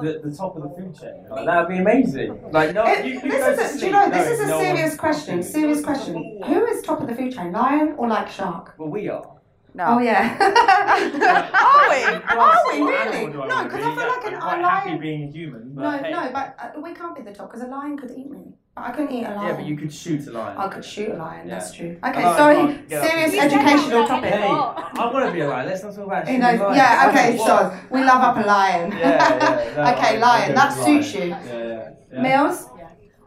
the, 0.00 0.20
the 0.24 0.34
top 0.36 0.56
of 0.56 0.62
the 0.62 0.68
food 0.70 0.98
chain. 0.98 1.26
Like, 1.30 1.46
that'd 1.46 1.68
be 1.68 1.78
amazing. 1.78 2.40
Like, 2.50 2.74
no, 2.74 2.84
It- 2.86 3.04
you, 3.04 3.14
you 3.14 3.20
this 3.20 3.60
is 3.60 3.76
a, 3.76 3.78
do 3.80 3.86
you 3.86 3.92
know, 3.92 4.08
this 4.10 4.26
knowing 4.26 4.32
is 4.32 4.40
a 4.40 4.46
no 4.46 4.60
serious 4.60 4.96
question. 4.96 5.42
Serious 5.42 5.82
question. 5.84 6.14
Who 6.44 6.66
is 6.66 6.82
top 6.82 7.00
of 7.00 7.08
the 7.08 7.14
food 7.14 7.34
chain, 7.34 7.52
lion 7.52 7.94
or 7.98 8.08
like 8.08 8.28
shark? 8.30 8.74
Well, 8.78 8.88
we 8.88 9.08
are. 9.08 9.26
No. 9.74 9.84
Oh 9.86 9.98
yeah. 10.00 10.36
Are 11.52 11.88
we? 11.90 12.04
Are 12.36 12.62
we 12.72 12.90
really? 12.92 13.16
animal 13.24 13.32
do 13.32 13.42
I 13.42 13.46
No, 13.48 13.64
because? 13.64 13.84
I 13.84 13.94
feel 13.94 14.06
like 14.06 14.22
Yeah, 14.22 14.28
an, 14.28 14.34
I'm 14.34 14.36
a 14.36 14.40
quite 14.40 14.64
happy 14.70 14.98
being 14.98 15.22
a 15.24 15.30
human. 15.32 15.72
But 15.74 15.82
No, 15.82 15.90
hey. 15.98 16.10
no, 16.10 16.30
but 16.32 16.56
uh, 16.76 16.80
we 16.80 16.92
can't 16.94 17.16
be 17.16 17.22
the 17.22 17.32
top 17.32 17.50
because 17.50 17.62
a 17.62 17.68
lion 17.68 17.96
could 17.96 18.10
eat 18.10 18.30
me. 18.30 18.52
But 18.74 18.84
I 18.86 18.90
couldn't 18.92 19.12
eat 19.12 19.24
a 19.24 19.34
lion. 19.34 19.48
Yeah, 19.48 19.54
but 19.56 19.64
you 19.66 19.76
could 19.76 19.92
shoot 19.92 20.26
a 20.28 20.32
lion. 20.32 20.56
I 20.56 20.68
could 20.68 20.84
shoot 20.84 21.10
a 21.10 21.14
lion. 21.16 21.46
That's 21.46 21.72
true. 21.74 21.98
Okay, 22.02 22.24
lion 22.24 22.36
sorry. 22.38 22.56
can't. 22.88 22.88
Serious 23.04 23.34
educational 23.34 23.90
that 24.00 24.08
topic. 24.08 24.32
Hey, 24.32 24.48
I 24.48 25.10
want 25.12 25.26
to 25.26 25.32
be 25.32 25.40
a 25.40 25.48
lion. 25.48 25.66
Let's 25.68 25.82
not 25.82 25.94
talk 25.94 26.06
about 26.06 26.20
You 26.26 26.26
shooting 26.26 26.40
know, 26.40 26.68
lions. 26.68 26.76
yeah, 26.76 27.08
okay, 27.10 27.36
What? 27.36 27.46
sure. 27.46 27.80
We 27.90 28.00
love 28.04 28.22
up 28.22 28.36
a 28.42 28.46
lion. 28.46 28.92
Yeah, 28.92 28.98
yeah. 28.98 29.74
no, 29.76 29.82
okay, 29.92 30.16
I- 30.16 30.20
lion. 30.20 30.50
I 30.52 30.54
That 30.54 30.76
go 30.76 30.84
suits 30.86 31.14
lion. 31.14 31.28
you. 31.28 31.34
Yeah, 31.34 31.58
yeah. 31.68 31.90
yeah. 32.14 32.22
Mills? 32.22 32.66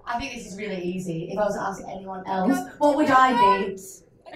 I 0.08 0.20
think 0.20 0.34
this 0.36 0.48
is 0.52 0.58
really 0.58 0.82
easy. 0.82 1.30
If 1.32 1.38
I 1.40 1.44
was 1.46 1.56
to 1.56 1.62
ask 1.62 1.82
anyone 1.96 2.24
else, 2.28 2.60
what 2.80 2.96
would 2.96 3.10
I 3.10 3.34
be? 3.68 3.78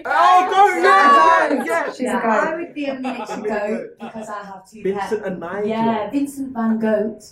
Oh, 0.04 0.50
go, 0.50 0.82
yeah, 0.82 1.64
yeah. 1.64 1.90
She's 1.92 2.00
yeah, 2.00 2.18
a 2.18 2.22
goat. 2.22 2.30
I 2.30 2.56
would 2.56 2.74
be 2.74 2.84
a 2.86 2.94
miniature 2.94 3.42
goat 3.42 3.86
because 4.00 4.28
I 4.28 4.42
have 4.44 4.70
two 4.70 4.82
pets. 4.82 5.10
Vincent 5.10 5.26
and 5.26 5.40
Nigel. 5.40 5.68
Yeah, 5.68 6.10
Vincent 6.10 6.52
Van 6.54 6.78
Goat 6.78 7.22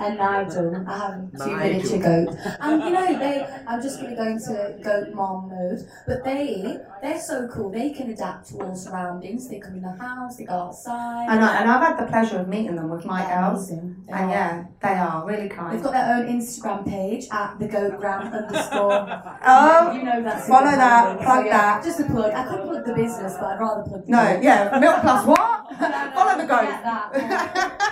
and 0.00 0.18
Nigel. 0.18 0.84
I 0.88 0.98
have 0.98 1.32
two 1.32 1.38
Nigel. 1.38 1.56
miniature 1.58 1.98
goats. 1.98 2.36
And 2.60 2.82
you 2.82 2.90
know, 2.90 3.18
they 3.18 3.46
I'm 3.66 3.82
just 3.82 4.00
gonna 4.00 4.16
go 4.16 4.24
into 4.24 4.78
goat 4.82 5.14
mom 5.14 5.48
mode. 5.50 5.86
But 6.06 6.24
they 6.24 6.78
they're 7.02 7.20
so 7.20 7.48
cool. 7.48 7.70
They 7.70 7.90
can 7.90 8.10
adapt 8.10 8.48
to 8.50 8.60
all 8.62 8.74
surroundings. 8.74 9.48
They 9.48 9.58
come 9.60 9.74
in 9.74 9.82
the 9.82 9.92
house, 9.92 10.36
they 10.36 10.44
go 10.44 10.54
outside. 10.54 11.26
And, 11.30 11.44
I, 11.44 11.60
and 11.60 11.70
I've 11.70 11.86
had 11.86 11.98
the 11.98 12.10
pleasure 12.10 12.38
of 12.38 12.48
meeting 12.48 12.76
them 12.76 12.88
with 12.88 13.04
my 13.04 13.24
They're 13.24 13.40
girls. 13.40 13.70
amazing. 13.70 14.04
They 14.06 14.12
And 14.14 14.24
are. 14.30 14.32
yeah, 14.32 14.64
they 14.82 14.94
are 14.94 15.26
really 15.26 15.48
kind. 15.48 15.74
They've 15.76 15.82
got 15.84 15.92
their 15.92 16.16
own 16.16 16.26
Instagram 16.26 16.86
page 16.88 17.26
at 17.30 17.58
the 17.58 17.68
goatgram 17.68 18.32
underscore. 18.32 19.22
Oh, 19.48 19.92
you 19.92 20.02
know 20.02 20.22
that's 20.22 20.48
follow 20.48 20.64
that, 20.70 21.06
handle. 21.08 21.22
plug 21.24 21.40
So, 21.44 21.46
yeah, 21.46 21.56
that. 21.78 21.84
Just 21.84 22.00
a 22.00 22.04
plug. 22.16 22.32
I 22.34 22.44
could 22.48 22.62
plug 22.64 22.84
the 22.86 22.94
business, 22.94 23.34
but 23.34 23.44
I'd 23.44 23.60
rather 23.60 23.82
plug. 23.82 24.04
the 24.06 24.10
No, 24.10 24.24
goat. 24.34 24.42
yeah, 24.42 24.78
milk 24.80 25.00
plus 25.02 25.26
what? 25.26 25.80
No, 25.80 25.88
no, 25.88 26.10
Follow 26.14 26.36
the 26.36 26.42
forget 26.42 26.82
goat. 26.82 27.22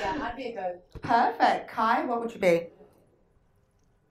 Yeah, 0.00 0.18
I'd 0.22 0.36
be 0.36 0.44
a 0.46 0.54
goat. 0.54 1.02
Perfect. 1.02 1.68
Kai, 1.70 2.04
what 2.04 2.20
would 2.20 2.32
you 2.32 2.40
be? 2.40 2.66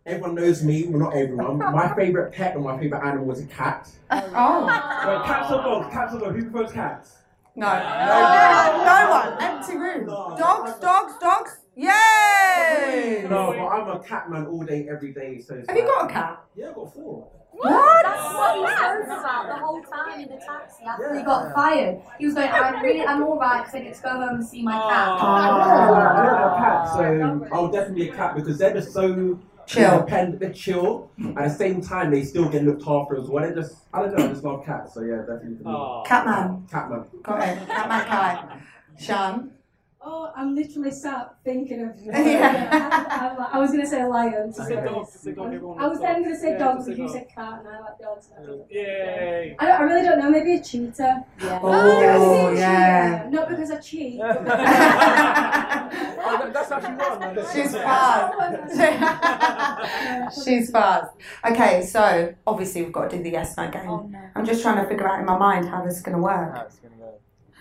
Everyone 0.06 0.36
knows 0.36 0.64
me, 0.64 0.86
well 0.88 1.00
not 1.00 1.16
everyone. 1.16 1.58
My 1.58 1.94
favourite 1.96 2.32
pet 2.34 2.56
and 2.56 2.64
my 2.64 2.78
favourite 2.80 3.06
animal 3.08 3.26
was 3.26 3.40
a 3.42 3.46
cat. 3.48 3.90
Oh. 4.10 4.18
oh, 4.36 5.00
So 5.04 5.24
cats 5.26 5.52
or 5.52 5.58
dogs? 5.64 5.94
Cats 5.94 6.14
or 6.14 6.20
dogs? 6.20 6.36
Who 6.44 6.50
prefers 6.50 6.72
cats? 6.74 7.14
no. 7.56 7.68
No 7.68 9.10
one. 9.10 9.42
Empty 9.42 9.76
room. 9.78 10.06
Dogs, 10.08 10.80
dogs, 10.80 11.14
dogs. 11.20 11.58
Yay! 12.78 13.28
No, 13.30 13.54
but 13.58 13.68
I'm 13.68 13.88
a 13.90 14.00
cat 14.04 14.30
man 14.30 14.46
all 14.48 14.64
day, 14.64 14.88
every 14.90 15.14
day. 15.14 15.40
So 15.40 15.56
it's 15.56 15.68
Have 15.68 15.78
you 15.78 15.86
got 15.86 16.10
a 16.10 16.14
cat? 16.14 16.44
Yeah, 16.56 16.70
I 16.70 16.74
got 16.74 16.94
four. 16.94 17.32
What? 17.52 18.04
That's 18.04 18.34
what 18.36 18.56
he 18.56 18.76
spoke 18.76 19.20
about 19.20 19.48
the 19.48 19.66
whole 19.66 19.82
time 19.82 20.20
in 20.20 20.30
the 20.30 20.36
taxi 20.36 20.84
after 20.86 21.16
he 21.16 21.24
got 21.24 21.56
fired. 21.56 22.00
He 22.20 22.26
was 22.26 22.36
going, 22.36 22.50
I'm 22.50 22.84
really, 22.84 23.04
I'm 23.04 23.24
all 23.24 23.40
right 23.40 23.64
because 23.64 23.74
I 23.76 23.80
get 23.80 23.96
to 23.96 24.02
go 24.04 24.10
home 24.10 24.36
and 24.36 24.46
see 24.46 24.62
my 24.62 24.74
cat. 24.74 25.08
Oh. 25.10 25.26
I 25.26 25.50
love 25.90 26.54
a 26.54 26.58
cat, 26.58 26.94
so 26.94 27.48
I'll 27.52 27.72
definitely 27.72 28.10
a 28.10 28.14
cat 28.14 28.36
because 28.36 28.60
they're 28.60 28.74
just 28.74 28.94
so 28.94 29.40
Chill. 29.66 29.92
independent, 29.92 30.40
they're 30.40 30.54
chill. 30.54 31.10
At 31.36 31.50
the 31.50 31.50
same 31.50 31.82
time, 31.82 32.12
they 32.12 32.24
still 32.24 32.48
get 32.48 32.64
looked 32.64 32.88
after 32.88 33.20
as 33.20 33.28
well. 33.28 33.44
They're 33.44 33.56
just, 33.56 33.76
I 33.92 34.02
don't 34.04 34.16
know, 34.16 34.26
I 34.26 34.28
just 34.28 34.44
love 34.44 34.64
cats. 34.64 34.94
So 34.94 35.02
yeah, 35.02 35.22
definitely 35.22 35.58
for 35.62 35.70
me. 35.70 36.04
Catman. 36.08 36.68
Cat 36.72 36.90
man. 36.92 37.06
Got 37.24 37.42
it. 37.42 37.68
Catman 37.68 38.06
Kai. 38.06 38.60
Sian. 38.98 39.52
Oh, 40.00 40.32
I'm 40.36 40.54
literally 40.56 40.92
sat 40.92 41.34
thinking 41.44 41.82
of. 41.84 41.96
Yeah. 42.06 43.48
I, 43.52 43.58
I 43.58 43.60
was 43.60 43.72
gonna 43.72 43.86
say 43.86 44.06
lion. 44.06 44.54
To 44.54 44.62
It's 44.62 44.68
be 44.68 44.74
a 44.76 44.84
dog, 44.84 44.96
honest. 44.96 45.16
it's 45.16 45.26
dog, 45.36 45.54
everyone 45.54 45.80
I 45.82 45.88
was 45.88 46.00
then 46.00 46.24
gonna 46.24 46.38
say 46.38 46.52
Yeah, 46.52 46.58
dog, 46.60 46.78
it's 46.78 46.88
a 46.88 46.92
but 46.92 46.98
you 47.00 47.04
dog. 47.06 47.14
said 47.14 47.28
cat, 47.34 47.60
and 47.60 47.68
I 47.68 47.80
like 47.82 47.98
dogs. 48.00 48.30
Oh, 48.40 48.66
yay! 48.70 49.56
I, 49.60 49.72
I 49.72 49.82
really 49.82 50.04
don't 50.08 50.20
know. 50.20 50.30
Maybe 50.30 50.54
a 50.56 50.62
cheetah. 50.64 51.26
Yeah. 51.44 51.60
Oh, 51.64 51.72
Maybe 51.72 52.58
a 52.58 52.60
yeah. 52.60 53.24
cheetah. 53.24 53.36
Not 53.36 53.50
because 53.50 53.72
I 53.72 53.78
cheat. 53.80 54.22
Oh, 56.30 56.38
that- 56.40 56.52
that's 56.54 56.72
actually 56.72 56.96
one. 56.96 57.36
She's 57.54 57.74
fast. 57.74 58.34
She's 60.46 60.70
fast. 60.72 61.12
Okay, 61.50 61.84
so 61.86 62.34
obviously 62.46 62.82
we've 62.84 62.92
got 62.92 63.10
to 63.10 63.18
do 63.18 63.24
the 63.24 63.30
yes 63.32 63.56
no 63.58 63.70
game. 63.70 63.90
Oh 63.90 64.08
no. 64.12 64.20
I'm 64.36 64.46
just 64.46 64.62
trying 64.62 64.82
to 64.84 64.88
figure 64.90 65.08
out 65.08 65.20
in 65.20 65.26
my 65.26 65.38
mind 65.38 65.70
how 65.70 65.84
this 65.86 65.96
is 65.98 66.02
going 66.04 66.18
to 66.18 66.22
work. 66.24 66.54
How 66.56 66.62
it's 66.64 66.76
gonna 66.78 66.96
go. 66.98 67.14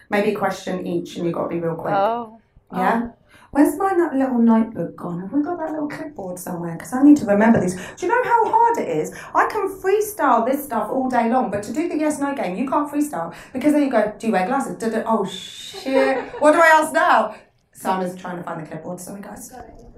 Maybe 0.08 0.34
a 0.34 0.38
question 0.38 0.86
each, 0.86 1.16
and 1.16 1.24
you've 1.26 1.34
got 1.34 1.44
to 1.44 1.48
be 1.48 1.60
real 1.60 1.74
quick. 1.74 1.94
Oh. 1.94 2.40
Yeah? 2.72 3.02
Oh. 3.04 3.12
Where's 3.52 3.76
my 3.78 3.92
little 4.12 4.38
notebook 4.38 4.96
gone? 4.96 5.20
Have 5.20 5.32
we 5.32 5.42
got 5.42 5.58
that 5.58 5.70
little 5.70 5.88
clipboard 5.88 6.38
somewhere? 6.38 6.74
Because 6.74 6.92
I 6.92 7.02
need 7.02 7.16
to 7.18 7.24
remember 7.24 7.58
these. 7.60 7.74
Do 7.74 8.06
you 8.06 8.08
know 8.08 8.22
how 8.22 8.50
hard 8.50 8.78
it 8.78 8.88
is? 8.88 9.14
I 9.34 9.48
can 9.50 9.68
freestyle 9.80 10.44
this 10.46 10.64
stuff 10.64 10.90
all 10.90 11.08
day 11.08 11.30
long, 11.30 11.50
but 11.50 11.62
to 11.62 11.72
do 11.72 11.88
the 11.88 11.96
yes 11.96 12.18
no 12.20 12.34
game, 12.34 12.56
you 12.56 12.68
can't 12.68 12.90
freestyle. 12.92 13.34
Because 13.54 13.72
then 13.72 13.82
you 13.82 13.90
go, 13.90 14.12
do 14.18 14.26
you 14.26 14.32
wear 14.32 14.46
glasses? 14.46 14.76
Da-da- 14.76 15.04
Oh 15.06 15.24
shit. 15.24 16.18
what 16.40 16.52
do 16.52 16.60
I 16.60 16.66
ask 16.66 16.92
now? 16.92 17.34
Simon's 17.72 18.20
trying 18.20 18.36
to 18.36 18.42
find 18.42 18.60
the 18.60 18.66
clipboard. 18.68 19.00
Sorry, 19.00 19.22
guys. 19.22 19.50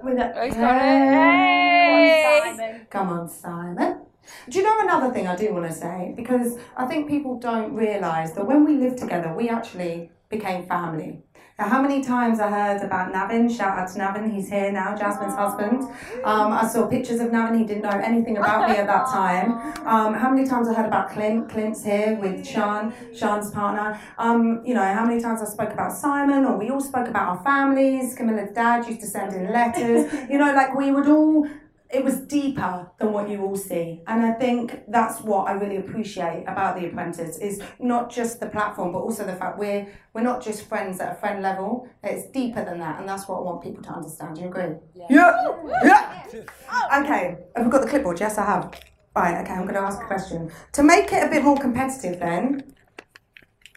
With 0.03 0.19
it. 0.19 0.33
Oh, 0.37 0.45
he's 0.45 0.55
got 0.55 0.77
it. 0.77 0.81
Hey. 0.81 2.81
Come 2.91 3.09
on, 3.09 3.29
Simon. 3.29 4.03
Do 4.49 4.59
you 4.59 4.65
know 4.65 4.81
another 4.81 5.13
thing 5.13 5.27
I 5.27 5.37
do 5.37 5.53
want 5.53 5.67
to 5.67 5.73
say? 5.73 6.13
Because 6.17 6.59
I 6.77 6.87
think 6.87 7.09
people 7.09 7.39
don't 7.39 7.75
realise 7.75 8.33
that 8.33 8.47
when 8.47 8.65
we 8.65 8.77
lived 8.77 8.99
together, 8.99 9.33
we 9.35 9.49
actually 9.49 10.11
became 10.29 10.67
family. 10.67 11.23
Now, 11.59 11.69
how 11.69 11.83
many 11.83 12.05
times 12.05 12.39
I 12.39 12.49
heard 12.49 12.83
about 12.83 13.13
Navin? 13.13 13.51
Shout 13.51 13.77
out 13.77 13.89
to 13.93 13.99
Navin, 13.99 14.33
he's 14.33 14.49
here 14.49 14.71
now, 14.71 14.95
Jasmine's 14.95 15.35
husband. 15.35 15.83
Um, 16.23 16.53
I 16.53 16.69
saw 16.69 16.87
pictures 16.87 17.19
of 17.19 17.31
Navin, 17.31 17.59
he 17.59 17.65
didn't 17.65 17.83
know 17.83 17.99
anything 17.99 18.37
about 18.37 18.69
me 18.69 18.77
at 18.77 18.87
that 18.87 19.07
time. 19.13 19.53
Um, 19.85 20.15
how 20.15 20.31
many 20.31 20.47
times 20.47 20.69
I 20.69 20.75
heard 20.75 20.87
about 20.87 21.11
Clint? 21.11 21.49
Clint's 21.51 21.83
here 21.83 22.17
with 22.21 22.47
Sian, 22.47 22.95
Sian's 23.13 23.51
partner. 23.51 24.01
Um, 24.19 24.63
you 24.65 24.73
know, 24.73 24.85
how 24.85 25.05
many 25.05 25.21
times 25.21 25.43
I 25.43 25.47
spoke 25.47 25.73
about 25.73 25.93
Simon, 25.93 26.45
or 26.45 26.57
we 26.57 26.71
all 26.71 26.81
spoke 26.81 27.09
about 27.09 27.29
our 27.29 27.43
families. 27.43 28.15
Camilla's 28.15 28.53
dad 28.55 28.87
used 28.87 29.01
to 29.01 29.07
send 29.07 29.35
in 29.35 29.53
letters. 29.53 30.13
You 30.29 30.37
know, 30.37 30.53
like 30.53 30.75
we 30.75 30.93
would 30.93 31.09
all 31.09 31.49
it 31.91 32.05
was 32.05 32.21
deeper 32.21 32.91
than 32.99 33.13
what 33.13 33.29
you 33.29 33.43
all 33.43 33.57
see. 33.57 34.03
And 34.07 34.25
i 34.25 34.33
think 34.33 34.83
that's 34.89 35.21
what 35.21 35.49
i 35.49 35.53
really 35.53 35.77
appreciate 35.77 36.45
about 36.47 36.79
the 36.79 36.87
apprentice 36.87 37.39
is 37.39 37.63
not 37.79 38.11
just 38.11 38.41
the 38.41 38.47
platform 38.47 38.93
but 38.93 39.01
also 39.01 39.25
the 39.25 39.35
fact 39.35 39.59
we're 39.59 39.87
we're 40.13 40.23
not 40.23 40.43
just 40.43 40.69
friends 40.69 41.01
at 41.01 41.13
a 41.13 41.15
friend 41.21 41.43
level 41.43 41.89
it's 42.03 42.31
deeper 42.31 42.65
than 42.65 42.79
that. 42.81 43.01
And 43.01 43.09
that's 43.09 43.29
what 43.29 43.39
i 43.39 43.41
want 43.41 43.63
people 43.63 43.83
to 43.85 43.91
understand. 43.91 44.37
Do 44.37 44.43
you 44.43 44.49
agree? 44.49 44.75
Yeah. 44.95 45.07
Yeah, 45.11 46.25
oh. 46.71 47.03
okay. 47.03 47.39
Have 47.57 47.65
we 47.65 47.71
got 47.71 47.83
the 47.83 47.89
clipboard? 47.89 48.21
Yes 48.21 48.39
i 48.39 48.45
have. 48.45 48.73
Right. 49.17 49.41
Okay. 49.43 49.53
I'm 49.53 49.63
going 49.63 49.75
to 49.75 49.81
ask 49.81 50.01
a 50.01 50.07
question. 50.07 50.51
To 50.73 50.83
make 50.83 51.13
it 51.13 51.27
a 51.27 51.29
bit 51.29 51.43
more 51.43 51.57
competitive 51.57 52.21
then 52.21 52.75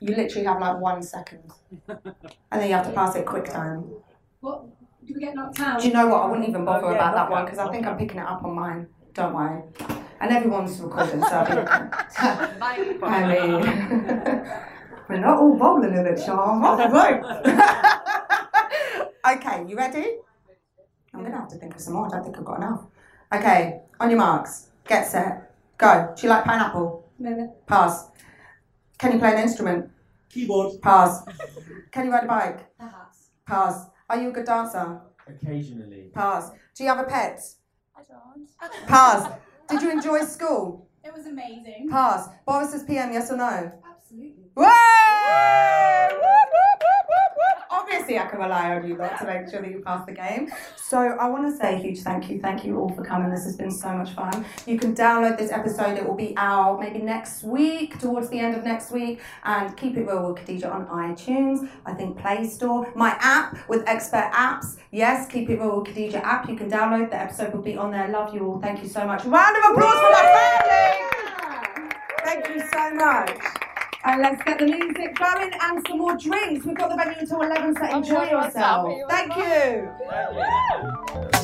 you 0.01 0.15
literally 0.15 0.45
have 0.45 0.59
like 0.59 0.79
one 0.79 1.01
second. 1.03 1.51
And 1.87 2.61
then 2.61 2.67
you 2.67 2.75
have 2.75 2.87
to 2.87 2.91
pass 2.91 3.15
it 3.15 3.25
quick 3.25 3.45
time. 3.45 3.85
What? 4.41 4.65
Do 5.05 5.13
we 5.15 5.19
get 5.19 5.35
knocked 5.35 5.59
out? 5.59 5.81
do 5.81 5.87
you 5.87 5.93
know 5.93 6.07
what? 6.07 6.21
I 6.23 6.27
wouldn't 6.27 6.47
even 6.47 6.63
bother 6.65 6.85
Oh, 6.87 6.91
yeah, 6.91 6.95
about 6.95 7.13
that 7.15 7.21
knock 7.23 7.29
one 7.31 7.45
because 7.45 7.59
I 7.59 7.63
knock 7.63 7.73
think 7.73 7.85
I'm 7.87 7.97
picking 7.97 8.19
it 8.19 8.25
up 8.25 8.43
on 8.43 8.55
mine. 8.55 8.87
Don't 9.13 9.33
worry. 9.33 9.61
And 10.19 10.31
everyone's 10.31 10.79
recording, 10.79 11.21
so 11.21 11.27
I 11.27 11.45
mean, 13.27 13.61
we're 15.09 15.17
not 15.17 15.39
all 15.39 15.57
bowling 15.57 15.95
in 15.95 16.05
it, 16.05 16.19
Sian. 16.19 16.63
okay, 19.27 19.65
you 19.67 19.75
ready? 19.75 20.17
I'm 21.13 21.23
gonna 21.23 21.35
have 21.35 21.49
to 21.49 21.55
think 21.57 21.73
of 21.75 21.81
some 21.81 21.93
more. 21.95 22.05
I 22.05 22.09
don't 22.09 22.23
think 22.23 22.37
I've 22.37 22.45
got 22.45 22.57
enough. 22.57 22.85
Okay, 23.33 23.81
on 23.99 24.09
your 24.11 24.19
marks, 24.19 24.69
get 24.87 25.07
set, 25.07 25.51
go. 25.77 26.13
Do 26.15 26.21
you 26.23 26.29
like 26.29 26.43
pineapple? 26.45 27.09
Maybe. 27.17 27.47
Pass. 27.65 28.09
Can 28.99 29.13
you 29.13 29.19
play 29.19 29.33
an 29.33 29.39
instrument? 29.39 29.89
Keyboard. 30.29 30.79
Pass. 30.81 31.23
Can 31.91 32.05
you 32.05 32.11
ride 32.11 32.25
a 32.25 32.27
bike? 32.27 32.77
Perhaps. 32.77 33.29
Pass. 33.47 33.87
Are 34.11 34.19
you 34.21 34.27
a 34.27 34.31
good 34.33 34.45
dancer? 34.45 34.99
Occasionally. 35.25 36.09
Pass. 36.13 36.51
Do 36.75 36.83
you 36.83 36.89
have 36.89 36.99
a 36.99 37.05
pet? 37.05 37.39
I 37.95 38.01
don't. 38.03 38.45
Pass. 38.87 39.31
Did 39.69 39.81
you 39.81 39.89
enjoy 39.89 40.25
school? 40.25 40.89
It 41.01 41.13
was 41.13 41.27
amazing. 41.27 41.87
Pass. 41.89 42.27
Boris 42.45 42.73
is 42.73 42.83
PM, 42.83 43.13
yes 43.13 43.31
or 43.31 43.37
no? 43.37 43.71
Absolutely. 43.89 44.51
Way! 44.53 44.67
Whoop, 44.67 46.11
whoop, 46.11 46.19
whoop, 46.19 46.21
whoop, 46.21 46.50
Obviously, 47.91 48.19
I 48.19 48.25
can 48.27 48.39
rely 48.39 48.73
on 48.73 48.87
you 48.87 48.95
lot 48.95 49.19
to 49.19 49.25
make 49.25 49.49
sure 49.49 49.61
that 49.61 49.69
you 49.69 49.81
pass 49.85 50.05
the 50.05 50.13
game. 50.13 50.49
So, 50.77 50.97
I 50.97 51.29
want 51.29 51.45
to 51.51 51.57
say 51.57 51.75
a 51.75 51.77
huge 51.77 51.99
thank 51.99 52.29
you. 52.29 52.39
Thank 52.39 52.63
you 52.63 52.79
all 52.79 52.87
for 52.87 53.03
coming. 53.03 53.29
This 53.29 53.43
has 53.43 53.57
been 53.57 53.69
so 53.69 53.91
much 53.91 54.11
fun. 54.11 54.45
You 54.65 54.79
can 54.79 54.95
download 54.95 55.37
this 55.37 55.51
episode. 55.51 55.97
It 55.97 56.07
will 56.07 56.15
be 56.15 56.33
out 56.37 56.79
maybe 56.79 56.99
next 56.99 57.43
week, 57.43 57.99
towards 57.99 58.29
the 58.29 58.39
end 58.39 58.55
of 58.55 58.63
next 58.63 58.91
week. 58.91 59.19
And 59.43 59.75
keep 59.75 59.97
it 59.97 60.07
real 60.07 60.31
with 60.31 60.41
Khadija 60.45 60.73
on 60.73 60.87
iTunes. 60.87 61.69
I 61.85 61.93
think 61.93 62.17
Play 62.17 62.47
Store. 62.47 62.89
My 62.95 63.17
app 63.19 63.57
with 63.67 63.83
expert 63.87 64.31
apps. 64.31 64.77
Yes, 64.91 65.27
keep 65.27 65.49
it 65.49 65.59
real 65.59 65.81
with 65.81 65.93
Khadija 65.93 66.23
app. 66.23 66.47
You 66.47 66.55
can 66.55 66.71
download. 66.71 67.09
The 67.09 67.19
episode 67.21 67.53
will 67.53 67.61
be 67.61 67.75
on 67.75 67.91
there. 67.91 68.07
Love 68.07 68.33
you 68.33 68.47
all. 68.47 68.61
Thank 68.61 68.81
you 68.81 68.87
so 68.87 69.05
much. 69.05 69.25
Round 69.25 69.57
of 69.57 69.63
applause 69.71 69.95
for 69.95 70.11
my 70.11 70.23
family. 70.63 71.91
Thank 72.23 72.47
you 72.47 72.61
so 72.71 72.95
much. 72.95 73.60
And 74.03 74.21
let's 74.21 74.41
get 74.43 74.57
the 74.57 74.65
music 74.65 75.15
going 75.15 75.51
and 75.61 75.87
some 75.87 75.99
more 75.99 76.17
drinks. 76.17 76.65
We've 76.65 76.75
got 76.75 76.89
the 76.89 76.95
venue 76.95 77.19
until 77.19 77.41
11, 77.41 77.75
so 77.75 77.97
enjoy 77.97 78.29
yourself. 78.29 78.91
Thank 79.09 79.35
you. 79.37 81.40